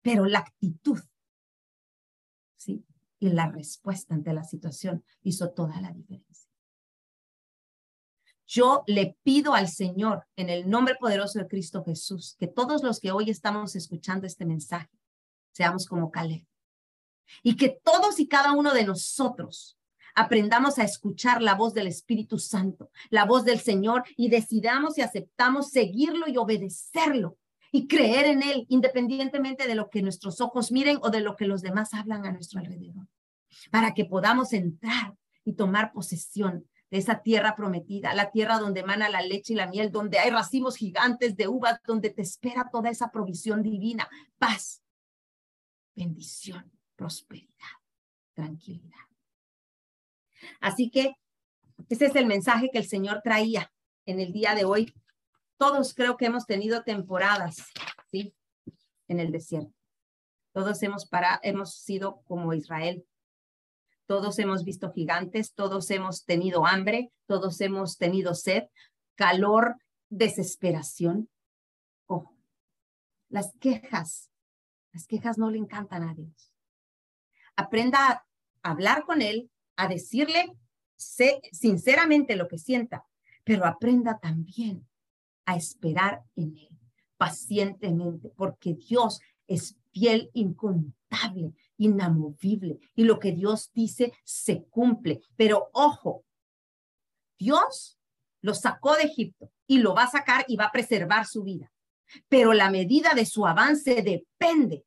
Pero 0.01 0.25
la 0.25 0.39
actitud, 0.39 0.99
¿sí? 2.55 2.85
Y 3.17 3.29
la 3.29 3.49
respuesta 3.49 4.13
ante 4.13 4.31
la 4.31 4.43
situación 4.43 5.03
hizo 5.23 5.49
toda 5.51 5.81
la 5.81 5.91
diferencia. 5.91 6.28
Yo 8.51 8.83
le 8.87 9.15
pido 9.21 9.53
al 9.53 9.67
Señor, 9.67 10.25
en 10.35 10.49
el 10.49 10.67
nombre 10.67 10.95
poderoso 10.95 11.37
de 11.37 11.47
Cristo 11.47 11.83
Jesús, 11.85 12.35
que 12.39 12.47
todos 12.47 12.81
los 12.81 12.99
que 12.99 13.11
hoy 13.11 13.29
estamos 13.29 13.75
escuchando 13.75 14.25
este 14.25 14.43
mensaje, 14.43 14.89
seamos 15.51 15.85
como 15.85 16.09
Caleb. 16.09 16.47
Y 17.43 17.55
que 17.57 17.79
todos 17.83 18.19
y 18.19 18.27
cada 18.27 18.53
uno 18.53 18.73
de 18.73 18.85
nosotros 18.85 19.77
aprendamos 20.15 20.79
a 20.79 20.83
escuchar 20.83 21.43
la 21.43 21.53
voz 21.53 21.75
del 21.75 21.85
Espíritu 21.85 22.39
Santo, 22.39 22.89
la 23.11 23.25
voz 23.25 23.45
del 23.45 23.59
Señor 23.59 24.03
y 24.17 24.29
decidamos 24.29 24.97
y 24.97 25.01
aceptamos 25.01 25.69
seguirlo 25.69 26.27
y 26.27 26.37
obedecerlo 26.37 27.37
y 27.71 27.87
creer 27.87 28.25
en 28.25 28.41
Él 28.41 28.65
independientemente 28.67 29.67
de 29.67 29.75
lo 29.75 29.91
que 29.91 30.01
nuestros 30.01 30.41
ojos 30.41 30.71
miren 30.71 30.97
o 31.03 31.11
de 31.11 31.19
lo 31.21 31.35
que 31.35 31.45
los 31.45 31.61
demás 31.61 31.93
hablan 31.93 32.25
a 32.25 32.31
nuestro 32.31 32.59
alrededor, 32.61 33.05
para 33.69 33.93
que 33.93 34.05
podamos 34.05 34.53
entrar 34.53 35.15
y 35.45 35.53
tomar 35.53 35.91
posesión 35.93 36.67
de 36.91 36.97
esa 36.97 37.21
tierra 37.21 37.55
prometida, 37.55 38.13
la 38.13 38.31
tierra 38.31 38.57
donde 38.57 38.79
emana 38.79 39.09
la 39.09 39.21
leche 39.21 39.53
y 39.53 39.55
la 39.55 39.67
miel, 39.67 39.91
donde 39.91 40.19
hay 40.19 40.31
racimos 40.31 40.75
gigantes 40.75 41.35
de 41.35 41.47
uvas, 41.47 41.79
donde 41.85 42.09
te 42.09 42.21
espera 42.21 42.69
toda 42.71 42.89
esa 42.89 43.11
provisión 43.11 43.61
divina, 43.61 44.09
paz, 44.37 44.81
bendición 45.95 46.71
prosperidad, 46.99 47.77
tranquilidad. 48.33 49.07
Así 50.59 50.91
que 50.91 51.15
ese 51.87 52.07
es 52.07 52.15
el 52.15 52.25
mensaje 52.25 52.69
que 52.71 52.77
el 52.77 52.85
Señor 52.85 53.21
traía 53.23 53.71
en 54.05 54.19
el 54.19 54.33
día 54.33 54.53
de 54.53 54.65
hoy. 54.65 54.93
Todos 55.55 55.93
creo 55.93 56.17
que 56.17 56.25
hemos 56.25 56.45
tenido 56.45 56.83
temporadas, 56.83 57.63
¿sí? 58.11 58.35
En 59.07 59.21
el 59.21 59.31
desierto. 59.31 59.73
Todos 60.51 60.83
hemos, 60.83 61.07
para, 61.07 61.39
hemos 61.41 61.73
sido 61.75 62.21
como 62.23 62.53
Israel. 62.53 63.05
Todos 64.09 64.39
hemos 64.39 64.63
visto 64.63 64.91
gigantes, 64.91 65.53
todos 65.53 65.91
hemos 65.91 66.25
tenido 66.25 66.65
hambre, 66.65 67.11
todos 67.27 67.61
hemos 67.61 67.97
tenido 67.97 68.33
sed, 68.33 68.63
calor, 69.13 69.77
desesperación. 70.09 71.29
Ojo, 72.07 72.35
las 73.29 73.53
quejas, 73.59 74.31
las 74.91 75.05
quejas 75.05 75.37
no 75.37 75.51
le 75.51 75.59
encantan 75.59 76.01
a 76.01 76.15
Dios 76.15 76.49
aprenda 77.59 78.23
a 78.63 78.71
hablar 78.71 79.03
con 79.03 79.21
él, 79.21 79.51
a 79.75 79.87
decirle 79.87 80.55
sinceramente 80.95 82.35
lo 82.35 82.47
que 82.47 82.57
sienta, 82.57 83.05
pero 83.43 83.65
aprenda 83.65 84.17
también 84.19 84.87
a 85.45 85.55
esperar 85.55 86.23
en 86.35 86.55
él 86.55 86.69
pacientemente, 87.17 88.29
porque 88.29 88.75
Dios 88.75 89.19
es 89.47 89.77
fiel, 89.91 90.29
incontable, 90.33 91.53
inamovible, 91.79 92.79
y 92.95 93.05
lo 93.05 93.17
que 93.17 93.31
Dios 93.31 93.71
dice 93.73 94.13
se 94.23 94.65
cumple. 94.65 95.21
Pero 95.35 95.69
ojo, 95.73 96.23
Dios 97.39 97.97
lo 98.41 98.53
sacó 98.53 98.95
de 98.95 99.03
Egipto 99.03 99.51
y 99.65 99.79
lo 99.79 99.95
va 99.95 100.03
a 100.03 100.11
sacar 100.11 100.45
y 100.47 100.55
va 100.55 100.65
a 100.65 100.71
preservar 100.71 101.25
su 101.25 101.43
vida. 101.43 101.71
Pero 102.27 102.53
la 102.53 102.69
medida 102.69 103.13
de 103.13 103.25
su 103.25 103.45
avance 103.45 104.01
depende 104.01 104.85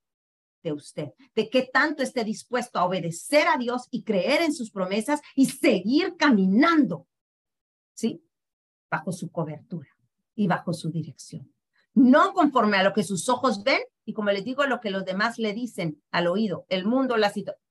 de 0.62 0.72
usted, 0.72 1.08
de 1.34 1.50
qué 1.50 1.68
tanto 1.72 2.02
esté 2.02 2.24
dispuesto 2.24 2.78
a 2.78 2.84
obedecer 2.84 3.48
a 3.48 3.56
Dios 3.56 3.88
y 3.90 4.04
creer 4.04 4.42
en 4.42 4.52
sus 4.52 4.70
promesas 4.70 5.20
y 5.34 5.46
seguir 5.46 6.16
caminando, 6.16 7.08
¿sí? 7.94 8.22
Bajo 8.90 9.12
su 9.12 9.30
cobertura 9.30 9.88
y 10.34 10.46
bajo 10.46 10.72
su 10.72 10.90
dirección. 10.90 11.52
No 11.94 12.32
conforme 12.32 12.76
a 12.76 12.82
lo 12.82 12.92
que 12.92 13.02
sus 13.02 13.28
ojos 13.28 13.62
ven 13.64 13.80
y 14.04 14.12
como 14.12 14.30
les 14.30 14.44
digo, 14.44 14.64
lo 14.66 14.80
que 14.80 14.90
los 14.90 15.04
demás 15.04 15.38
le 15.38 15.52
dicen 15.52 16.02
al 16.10 16.26
oído, 16.26 16.66
el 16.68 16.84
mundo, 16.84 17.16
la 17.16 17.30
situación. 17.30 17.62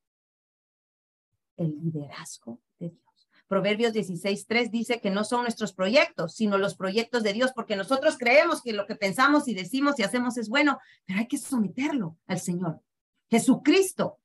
El 1.57 1.77
liderazgo 1.81 2.59
de 2.79 2.89
Dios. 2.89 3.29
Proverbios 3.47 3.93
16.3 3.93 4.69
dice 4.69 5.01
que 5.01 5.11
no 5.11 5.23
son 5.23 5.41
nuestros 5.43 5.73
proyectos, 5.73 6.33
sino 6.33 6.57
los 6.57 6.75
proyectos 6.75 7.23
de 7.23 7.33
Dios, 7.33 7.51
porque 7.53 7.75
nosotros 7.75 8.17
creemos 8.17 8.61
que 8.61 8.73
lo 8.73 8.85
que 8.85 8.95
pensamos 8.95 9.47
y 9.47 9.53
decimos 9.53 9.99
y 9.99 10.03
hacemos 10.03 10.37
es 10.37 10.47
bueno, 10.47 10.79
pero 11.05 11.19
hay 11.19 11.27
que 11.27 11.37
someterlo 11.37 12.17
al 12.27 12.39
Señor. 12.39 12.81
Jesucristo 13.29 14.19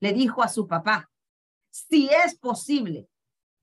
le 0.00 0.12
dijo 0.12 0.42
a 0.42 0.48
su 0.48 0.66
papá, 0.66 1.10
si 1.70 2.08
es 2.08 2.36
posible 2.36 3.08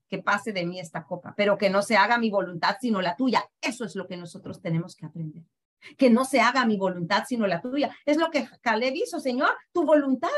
que 0.10 0.20
pase 0.20 0.52
de 0.52 0.66
mí 0.66 0.80
esta 0.80 1.06
copa, 1.06 1.34
pero 1.38 1.58
que 1.58 1.70
no 1.70 1.82
se 1.82 1.96
haga 1.96 2.18
mi 2.18 2.30
voluntad 2.30 2.78
sino 2.82 3.02
la 3.02 3.16
tuya. 3.16 3.48
Eso 3.62 3.86
es 3.86 3.96
lo 3.96 4.08
que 4.08 4.18
nosotros 4.18 4.60
tenemos 4.60 4.96
que 4.96 5.06
aprender. 5.06 5.44
Que 5.98 6.10
no 6.10 6.26
se 6.26 6.42
haga 6.42 6.66
mi 6.66 6.78
voluntad 6.78 7.24
sino 7.28 7.48
la 7.48 7.62
tuya. 7.62 7.96
Es 8.06 8.18
lo 8.18 8.30
que 8.30 8.48
Caleb 8.62 8.96
hizo, 8.96 9.20
Señor, 9.20 9.56
tu 9.72 9.86
voluntad 9.86 10.30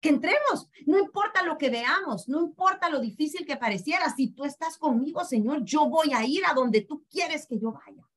que 0.00 0.08
entremos. 0.08 0.68
No 0.86 0.98
importa 0.98 1.42
lo 1.42 1.58
que 1.58 1.70
veamos, 1.70 2.28
no 2.28 2.40
importa 2.40 2.88
lo 2.88 3.00
difícil 3.00 3.46
que 3.46 3.56
pareciera. 3.56 4.08
Si 4.10 4.28
tú 4.32 4.44
estás 4.44 4.78
conmigo, 4.78 5.24
Señor, 5.24 5.64
yo 5.64 5.88
voy 5.88 6.12
a 6.12 6.24
ir 6.24 6.42
a 6.46 6.54
donde 6.54 6.82
tú 6.82 7.04
quieres 7.10 7.46
que 7.46 7.58
yo 7.58 7.72
vaya. 7.72 8.08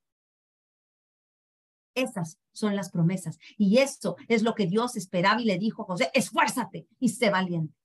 Esas 1.96 2.40
son 2.54 2.76
las 2.76 2.90
promesas. 2.90 3.38
Y 3.58 3.78
esto 3.78 4.16
es 4.28 4.42
lo 4.42 4.56
que 4.56 4.66
Dios 4.66 4.96
esperaba 4.96 5.42
y 5.42 5.46
le 5.46 5.60
dijo 5.60 5.84
a 5.84 5.86
José, 5.86 6.10
esfuérzate 6.14 6.88
y 7.00 7.10
sé 7.10 7.30
valiente. 7.30 7.76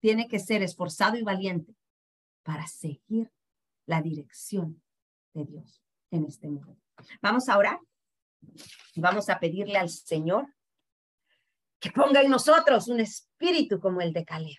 Tiene 0.00 0.28
que 0.28 0.38
ser 0.38 0.62
esforzado 0.62 1.16
y 1.16 1.22
valiente 1.22 1.74
para 2.42 2.66
seguir 2.66 3.32
la 3.86 4.00
dirección 4.00 4.82
de 5.34 5.44
Dios 5.44 5.82
en 6.10 6.24
este 6.24 6.48
mundo. 6.48 6.76
Vamos 7.20 7.48
a 7.48 7.58
orar. 7.58 7.78
Vamos 8.96 9.28
a 9.28 9.38
pedirle 9.38 9.76
al 9.78 9.88
Señor 9.88 10.46
que 11.80 11.90
ponga 11.90 12.22
en 12.22 12.30
nosotros 12.30 12.88
un 12.88 13.00
espíritu 13.00 13.80
como 13.80 14.00
el 14.00 14.12
de 14.12 14.24
Caleb. 14.24 14.56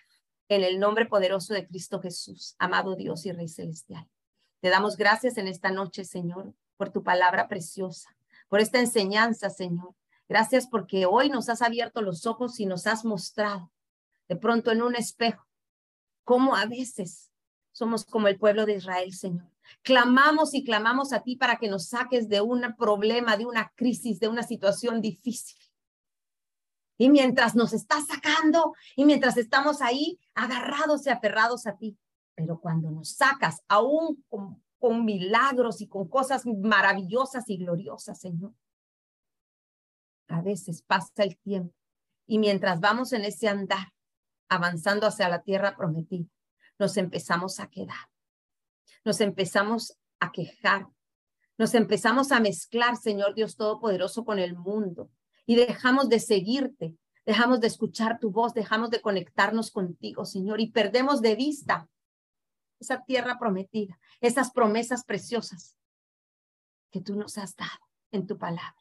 En 0.48 0.62
el 0.62 0.78
nombre 0.78 1.06
poderoso 1.06 1.54
de 1.54 1.66
Cristo 1.66 2.00
Jesús, 2.00 2.54
amado 2.58 2.94
Dios 2.94 3.26
y 3.26 3.32
Rey 3.32 3.48
Celestial. 3.48 4.08
Te 4.60 4.68
damos 4.68 4.96
gracias 4.96 5.36
en 5.38 5.48
esta 5.48 5.72
noche, 5.72 6.04
Señor, 6.04 6.54
por 6.76 6.90
tu 6.90 7.02
palabra 7.02 7.48
preciosa, 7.48 8.16
por 8.48 8.60
esta 8.60 8.78
enseñanza, 8.78 9.50
Señor. 9.50 9.94
Gracias 10.28 10.68
porque 10.68 11.06
hoy 11.06 11.30
nos 11.30 11.48
has 11.48 11.62
abierto 11.62 12.00
los 12.00 12.26
ojos 12.26 12.60
y 12.60 12.66
nos 12.66 12.86
has 12.86 13.04
mostrado 13.04 13.72
de 14.28 14.36
pronto 14.36 14.70
en 14.70 14.82
un 14.82 14.94
espejo 14.94 15.46
cómo 16.24 16.56
a 16.56 16.66
veces 16.66 17.30
somos 17.72 18.04
como 18.04 18.28
el 18.28 18.38
pueblo 18.38 18.66
de 18.66 18.74
Israel, 18.74 19.12
Señor. 19.12 19.48
Clamamos 19.82 20.54
y 20.54 20.64
clamamos 20.64 21.12
a 21.12 21.22
ti 21.22 21.36
para 21.36 21.56
que 21.56 21.68
nos 21.68 21.88
saques 21.88 22.28
de 22.28 22.40
un 22.40 22.74
problema, 22.76 23.36
de 23.36 23.46
una 23.46 23.72
crisis, 23.74 24.20
de 24.20 24.28
una 24.28 24.42
situación 24.42 25.00
difícil. 25.00 25.56
Y 26.98 27.10
mientras 27.10 27.54
nos 27.54 27.72
está 27.72 27.96
sacando 28.00 28.74
y 28.96 29.04
mientras 29.04 29.36
estamos 29.36 29.82
ahí 29.82 30.18
agarrados 30.34 31.06
y 31.06 31.10
aferrados 31.10 31.66
a 31.66 31.76
ti, 31.76 31.98
pero 32.34 32.60
cuando 32.60 32.90
nos 32.90 33.10
sacas 33.16 33.62
aún 33.68 34.24
con, 34.28 34.62
con 34.78 35.04
milagros 35.04 35.80
y 35.80 35.88
con 35.88 36.08
cosas 36.08 36.44
maravillosas 36.46 37.48
y 37.48 37.58
gloriosas, 37.58 38.20
Señor, 38.20 38.54
a 40.28 40.40
veces 40.40 40.82
pasa 40.82 41.22
el 41.22 41.36
tiempo 41.38 41.74
y 42.26 42.38
mientras 42.38 42.80
vamos 42.80 43.12
en 43.12 43.24
ese 43.24 43.48
andar, 43.48 43.92
avanzando 44.48 45.06
hacia 45.06 45.28
la 45.28 45.42
tierra 45.42 45.76
prometida, 45.76 46.28
nos 46.78 46.96
empezamos 46.96 47.60
a 47.60 47.68
quedar, 47.68 48.10
nos 49.06 49.20
empezamos 49.20 49.96
a 50.18 50.32
quejar, 50.32 50.88
nos 51.58 51.74
empezamos 51.74 52.32
a 52.32 52.40
mezclar, 52.40 52.96
Señor 52.96 53.34
Dios 53.36 53.56
Todopoderoso, 53.56 54.24
con 54.24 54.40
el 54.40 54.56
mundo, 54.56 55.10
y 55.46 55.54
dejamos 55.54 56.08
de 56.08 56.18
seguirte, 56.18 56.96
dejamos 57.24 57.60
de 57.60 57.68
escuchar 57.68 58.18
tu 58.18 58.32
voz, 58.32 58.52
dejamos 58.52 58.90
de 58.90 59.00
conectarnos 59.00 59.70
contigo, 59.70 60.24
Señor, 60.24 60.60
y 60.60 60.72
perdemos 60.72 61.22
de 61.22 61.36
vista 61.36 61.88
esa 62.80 63.04
tierra 63.04 63.38
prometida, 63.38 63.96
esas 64.20 64.50
promesas 64.50 65.04
preciosas 65.04 65.78
que 66.90 67.00
tú 67.00 67.14
nos 67.14 67.38
has 67.38 67.54
dado 67.54 67.78
en 68.10 68.26
tu 68.26 68.36
palabra. 68.36 68.74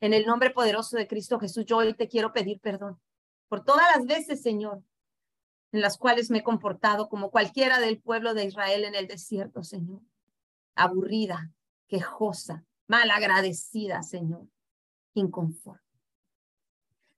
En 0.00 0.14
el 0.14 0.24
nombre 0.24 0.50
poderoso 0.50 0.96
de 0.96 1.08
Cristo 1.08 1.40
Jesús, 1.40 1.64
yo 1.66 1.78
hoy 1.78 1.94
te 1.94 2.06
quiero 2.06 2.32
pedir 2.32 2.60
perdón 2.60 3.00
por 3.48 3.64
todas 3.64 3.84
las 3.96 4.06
veces, 4.06 4.40
Señor, 4.40 4.84
en 5.74 5.80
las 5.80 5.98
cuales 5.98 6.30
me 6.30 6.38
he 6.38 6.42
comportado 6.44 7.08
como 7.08 7.32
cualquiera 7.32 7.80
del 7.80 8.00
pueblo 8.00 8.32
de 8.32 8.44
Israel 8.44 8.84
en 8.84 8.94
el 8.94 9.08
desierto, 9.08 9.64
Señor. 9.64 10.02
Aburrida, 10.76 11.50
quejosa, 11.88 12.64
malagradecida, 12.86 14.04
Señor, 14.04 14.46
inconforme. 15.14 15.80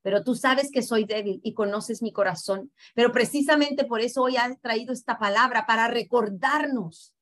Pero 0.00 0.24
tú 0.24 0.34
sabes 0.34 0.70
que 0.72 0.80
soy 0.80 1.04
débil 1.04 1.38
y 1.44 1.52
conoces 1.52 2.00
mi 2.00 2.12
corazón. 2.12 2.72
Pero 2.94 3.12
precisamente 3.12 3.84
por 3.84 4.00
eso 4.00 4.22
hoy 4.22 4.38
has 4.38 4.58
traído 4.62 4.94
esta 4.94 5.18
palabra 5.18 5.66
para 5.66 5.88
recordarnos 5.88 7.14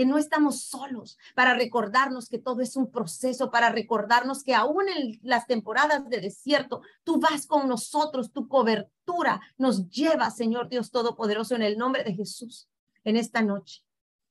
que 0.00 0.06
no 0.06 0.16
estamos 0.16 0.62
solos, 0.62 1.18
para 1.34 1.52
recordarnos 1.52 2.30
que 2.30 2.38
todo 2.38 2.62
es 2.62 2.74
un 2.74 2.90
proceso, 2.90 3.50
para 3.50 3.68
recordarnos 3.68 4.42
que 4.42 4.54
aún 4.54 4.88
en 4.88 5.20
las 5.22 5.46
temporadas 5.46 6.08
de 6.08 6.22
desierto, 6.22 6.80
tú 7.04 7.20
vas 7.20 7.46
con 7.46 7.68
nosotros, 7.68 8.32
tu 8.32 8.48
cobertura 8.48 9.42
nos 9.58 9.90
lleva, 9.90 10.30
Señor 10.30 10.70
Dios 10.70 10.90
Todopoderoso, 10.90 11.54
en 11.54 11.60
el 11.60 11.76
nombre 11.76 12.02
de 12.02 12.14
Jesús, 12.14 12.70
en 13.04 13.18
esta 13.18 13.42
noche. 13.42 13.84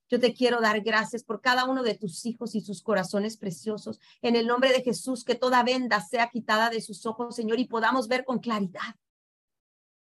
Yo 0.08 0.18
te 0.18 0.34
quiero 0.34 0.60
dar 0.60 0.80
gracias 0.80 1.22
por 1.22 1.40
cada 1.40 1.66
uno 1.66 1.84
de 1.84 1.94
tus 1.94 2.26
hijos 2.26 2.56
y 2.56 2.62
sus 2.62 2.82
corazones 2.82 3.36
preciosos. 3.36 4.00
En 4.22 4.34
el 4.34 4.48
nombre 4.48 4.72
de 4.72 4.82
Jesús, 4.82 5.22
que 5.22 5.36
toda 5.36 5.62
venda 5.62 6.00
sea 6.00 6.30
quitada 6.30 6.70
de 6.70 6.80
sus 6.80 7.06
ojos, 7.06 7.36
Señor, 7.36 7.60
y 7.60 7.66
podamos 7.66 8.08
ver 8.08 8.24
con 8.24 8.40
claridad 8.40 8.96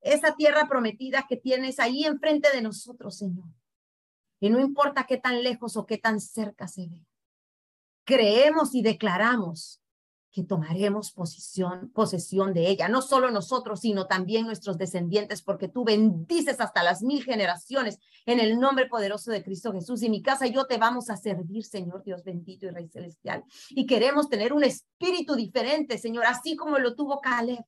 esa 0.00 0.36
tierra 0.36 0.68
prometida 0.68 1.26
que 1.28 1.36
tienes 1.36 1.80
ahí 1.80 2.04
enfrente 2.04 2.52
de 2.54 2.62
nosotros, 2.62 3.18
Señor. 3.18 3.48
Y 4.40 4.50
no 4.50 4.60
importa 4.60 5.06
qué 5.06 5.16
tan 5.16 5.42
lejos 5.42 5.76
o 5.76 5.86
qué 5.86 5.98
tan 5.98 6.20
cerca 6.20 6.68
se 6.68 6.86
ve. 6.88 7.06
Creemos 8.04 8.74
y 8.74 8.82
declaramos 8.82 9.80
que 10.36 10.44
tomaremos 10.44 11.12
posición, 11.12 11.90
posesión 11.94 12.52
de 12.52 12.68
ella, 12.68 12.88
no 12.88 13.00
solo 13.00 13.30
nosotros, 13.30 13.80
sino 13.80 14.06
también 14.06 14.44
nuestros 14.44 14.76
descendientes, 14.76 15.40
porque 15.40 15.66
tú 15.66 15.82
bendices 15.82 16.60
hasta 16.60 16.82
las 16.82 17.02
mil 17.02 17.24
generaciones 17.24 17.98
en 18.26 18.38
el 18.40 18.60
nombre 18.60 18.84
poderoso 18.86 19.30
de 19.30 19.42
Cristo 19.42 19.72
Jesús. 19.72 20.02
Y 20.02 20.10
mi 20.10 20.20
casa 20.20 20.46
y 20.46 20.52
yo 20.52 20.66
te 20.66 20.76
vamos 20.76 21.08
a 21.08 21.16
servir, 21.16 21.64
Señor 21.64 22.04
Dios 22.04 22.22
bendito 22.22 22.66
y 22.66 22.68
Rey 22.68 22.86
celestial. 22.86 23.44
Y 23.70 23.86
queremos 23.86 24.28
tener 24.28 24.52
un 24.52 24.62
espíritu 24.62 25.36
diferente, 25.36 25.96
Señor, 25.96 26.26
así 26.26 26.54
como 26.54 26.78
lo 26.78 26.94
tuvo 26.94 27.22
Caleb, 27.22 27.64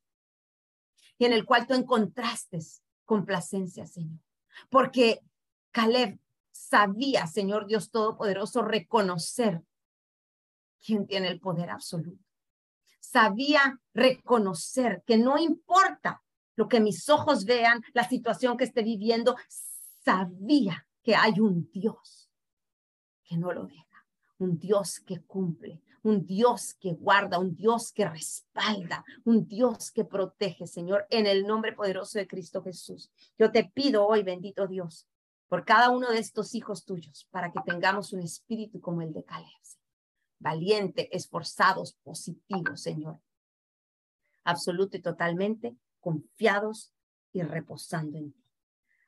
y 1.16 1.25
en 1.25 1.33
el 1.33 1.47
cual 1.47 1.66
tú 1.66 1.73
encontraste 1.73 2.59
complacencia, 3.07 3.87
Señor. 3.87 4.21
Porque 4.69 5.23
Caleb 5.71 6.19
sabía, 6.59 7.27
Señor 7.27 7.67
Dios 7.67 7.91
Todopoderoso, 7.91 8.63
reconocer 8.63 9.63
quién 10.85 11.07
tiene 11.07 11.29
el 11.29 11.41
poder 11.41 11.71
absoluto 11.71 12.29
sabía 13.11 13.81
reconocer 13.95 15.03
que 15.07 15.17
no 15.17 15.39
importa 15.39 16.23
lo 16.57 16.69
que 16.69 16.81
mis 16.81 17.09
ojos 17.09 17.45
vean, 17.45 17.83
la 17.95 18.07
situación 18.09 18.57
que 18.57 18.65
esté 18.65 18.83
viviendo, 18.83 19.37
sabía 20.05 20.87
que 21.03 21.15
hay 21.15 21.41
un 21.41 21.71
Dios 21.71 22.31
que 23.25 23.37
no 23.37 23.53
lo 23.53 23.65
deja, 23.65 24.07
un 24.39 24.59
Dios 24.59 25.01
que 25.01 25.21
cumple, 25.23 25.83
un 26.03 26.27
Dios 26.27 26.75
que 26.75 26.95
guarda, 26.95 27.39
un 27.39 27.55
Dios 27.55 27.93
que 27.93 28.09
respalda, 28.09 29.05
un 29.25 29.47
Dios 29.47 29.91
que 29.93 30.05
protege, 30.05 30.67
Señor, 30.67 31.07
en 31.11 31.27
el 31.27 31.47
nombre 31.47 31.73
poderoso 31.73 32.19
de 32.19 32.27
Cristo 32.27 32.63
Jesús. 32.63 33.11
Yo 33.39 33.53
te 33.53 33.65
pido 33.65 34.07
hoy, 34.07 34.23
bendito 34.23 34.67
Dios, 34.67 35.07
por 35.49 35.64
cada 35.64 35.90
uno 35.90 36.11
de 36.11 36.18
estos 36.18 36.55
hijos 36.55 36.84
tuyos, 36.84 37.26
para 37.30 37.51
que 37.51 37.61
tengamos 37.64 38.12
un 38.12 38.20
espíritu 38.20 38.80
como 38.80 39.03
el 39.03 39.12
de 39.12 39.24
Caleb 39.24 39.49
valiente, 40.38 41.14
esforzados, 41.16 41.94
positivos, 42.03 42.80
Señor. 42.80 43.20
Absoluto 44.44 44.96
y 44.96 45.03
totalmente 45.03 45.76
confiados 46.01 46.92
y 47.32 47.42
reposando 47.42 48.18
en 48.18 48.32
ti. 48.32 48.44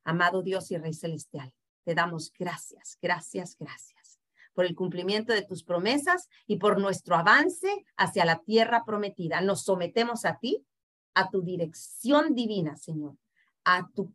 Amado 0.05 0.43
Dios 0.43 0.70
y 0.70 0.78
Rey 0.78 0.95
Celestial, 0.95 1.53
te 1.84 1.95
damos 1.95 2.32
gracias, 2.32 2.99
gracias, 3.01 3.57
gracias 3.59 4.18
por 4.53 4.64
el 4.64 4.74
cumplimiento 4.74 5.32
de 5.32 5.43
tus 5.43 5.62
promesas 5.62 6.28
y 6.47 6.57
por 6.57 6.80
nuestro 6.80 7.14
avance 7.14 7.86
hacia 7.97 8.24
la 8.24 8.41
tierra 8.41 8.84
prometida. 8.84 9.41
Nos 9.41 9.62
sometemos 9.62 10.24
a 10.24 10.38
ti, 10.38 10.66
a 11.14 11.30
tu 11.30 11.43
dirección 11.43 12.34
divina, 12.34 12.76
Señor, 12.76 13.16
a 13.64 13.88
tu 13.95 14.12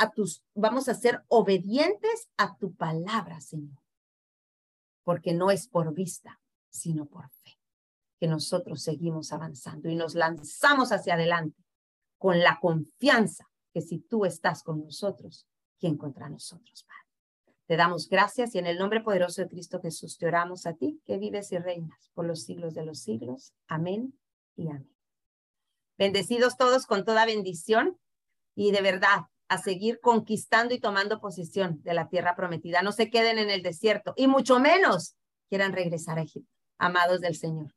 a 0.00 0.10
tus 0.10 0.42
vamos 0.54 0.88
a 0.88 0.94
ser 0.94 1.22
obedientes 1.28 2.28
a 2.36 2.56
tu 2.56 2.74
palabra, 2.74 3.40
Señor 3.40 3.80
porque 5.10 5.32
no 5.34 5.50
es 5.50 5.66
por 5.66 5.92
vista, 5.92 6.40
sino 6.68 7.06
por 7.06 7.28
fe, 7.28 7.58
que 8.18 8.28
nosotros 8.28 8.82
seguimos 8.82 9.32
avanzando 9.32 9.88
y 9.88 9.96
nos 9.96 10.14
lanzamos 10.14 10.92
hacia 10.92 11.14
adelante 11.14 11.64
con 12.18 12.38
la 12.40 12.60
confianza 12.60 13.50
que 13.72 13.80
si 13.80 13.98
tú 13.98 14.24
estás 14.24 14.62
con 14.62 14.84
nosotros, 14.84 15.48
¿quién 15.78 15.96
contra 15.96 16.28
nosotros, 16.28 16.84
Padre? 16.84 17.56
Te 17.66 17.76
damos 17.76 18.08
gracias 18.08 18.54
y 18.54 18.58
en 18.58 18.66
el 18.66 18.78
nombre 18.78 19.00
poderoso 19.00 19.42
de 19.42 19.48
Cristo 19.48 19.80
Jesús 19.80 20.18
te 20.18 20.26
oramos 20.26 20.66
a 20.66 20.74
ti, 20.74 21.00
que 21.04 21.18
vives 21.18 21.52
y 21.52 21.58
reinas 21.58 22.10
por 22.14 22.24
los 22.24 22.42
siglos 22.42 22.74
de 22.74 22.84
los 22.84 23.00
siglos. 23.00 23.52
Amén 23.68 24.18
y 24.54 24.68
amén. 24.68 24.94
Bendecidos 25.98 26.56
todos 26.56 26.86
con 26.86 27.04
toda 27.04 27.26
bendición 27.26 27.98
y 28.54 28.72
de 28.72 28.80
verdad, 28.80 29.22
a 29.50 29.58
seguir 29.58 29.98
conquistando 30.00 30.74
y 30.74 30.78
tomando 30.78 31.20
posesión 31.20 31.82
de 31.82 31.92
la 31.92 32.08
tierra 32.08 32.36
prometida. 32.36 32.82
No 32.82 32.92
se 32.92 33.10
queden 33.10 33.36
en 33.36 33.50
el 33.50 33.64
desierto 33.64 34.14
y 34.16 34.28
mucho 34.28 34.60
menos 34.60 35.16
quieran 35.48 35.72
regresar 35.72 36.20
a 36.20 36.22
Egipto. 36.22 36.48
Amados 36.78 37.20
del 37.20 37.34
Señor. 37.34 37.74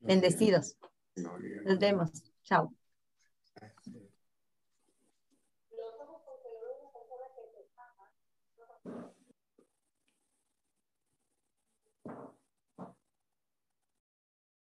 Bendecidos. 0.00 0.76
Nos 1.64 1.78
vemos. 1.78 2.10
Chao. 2.44 2.77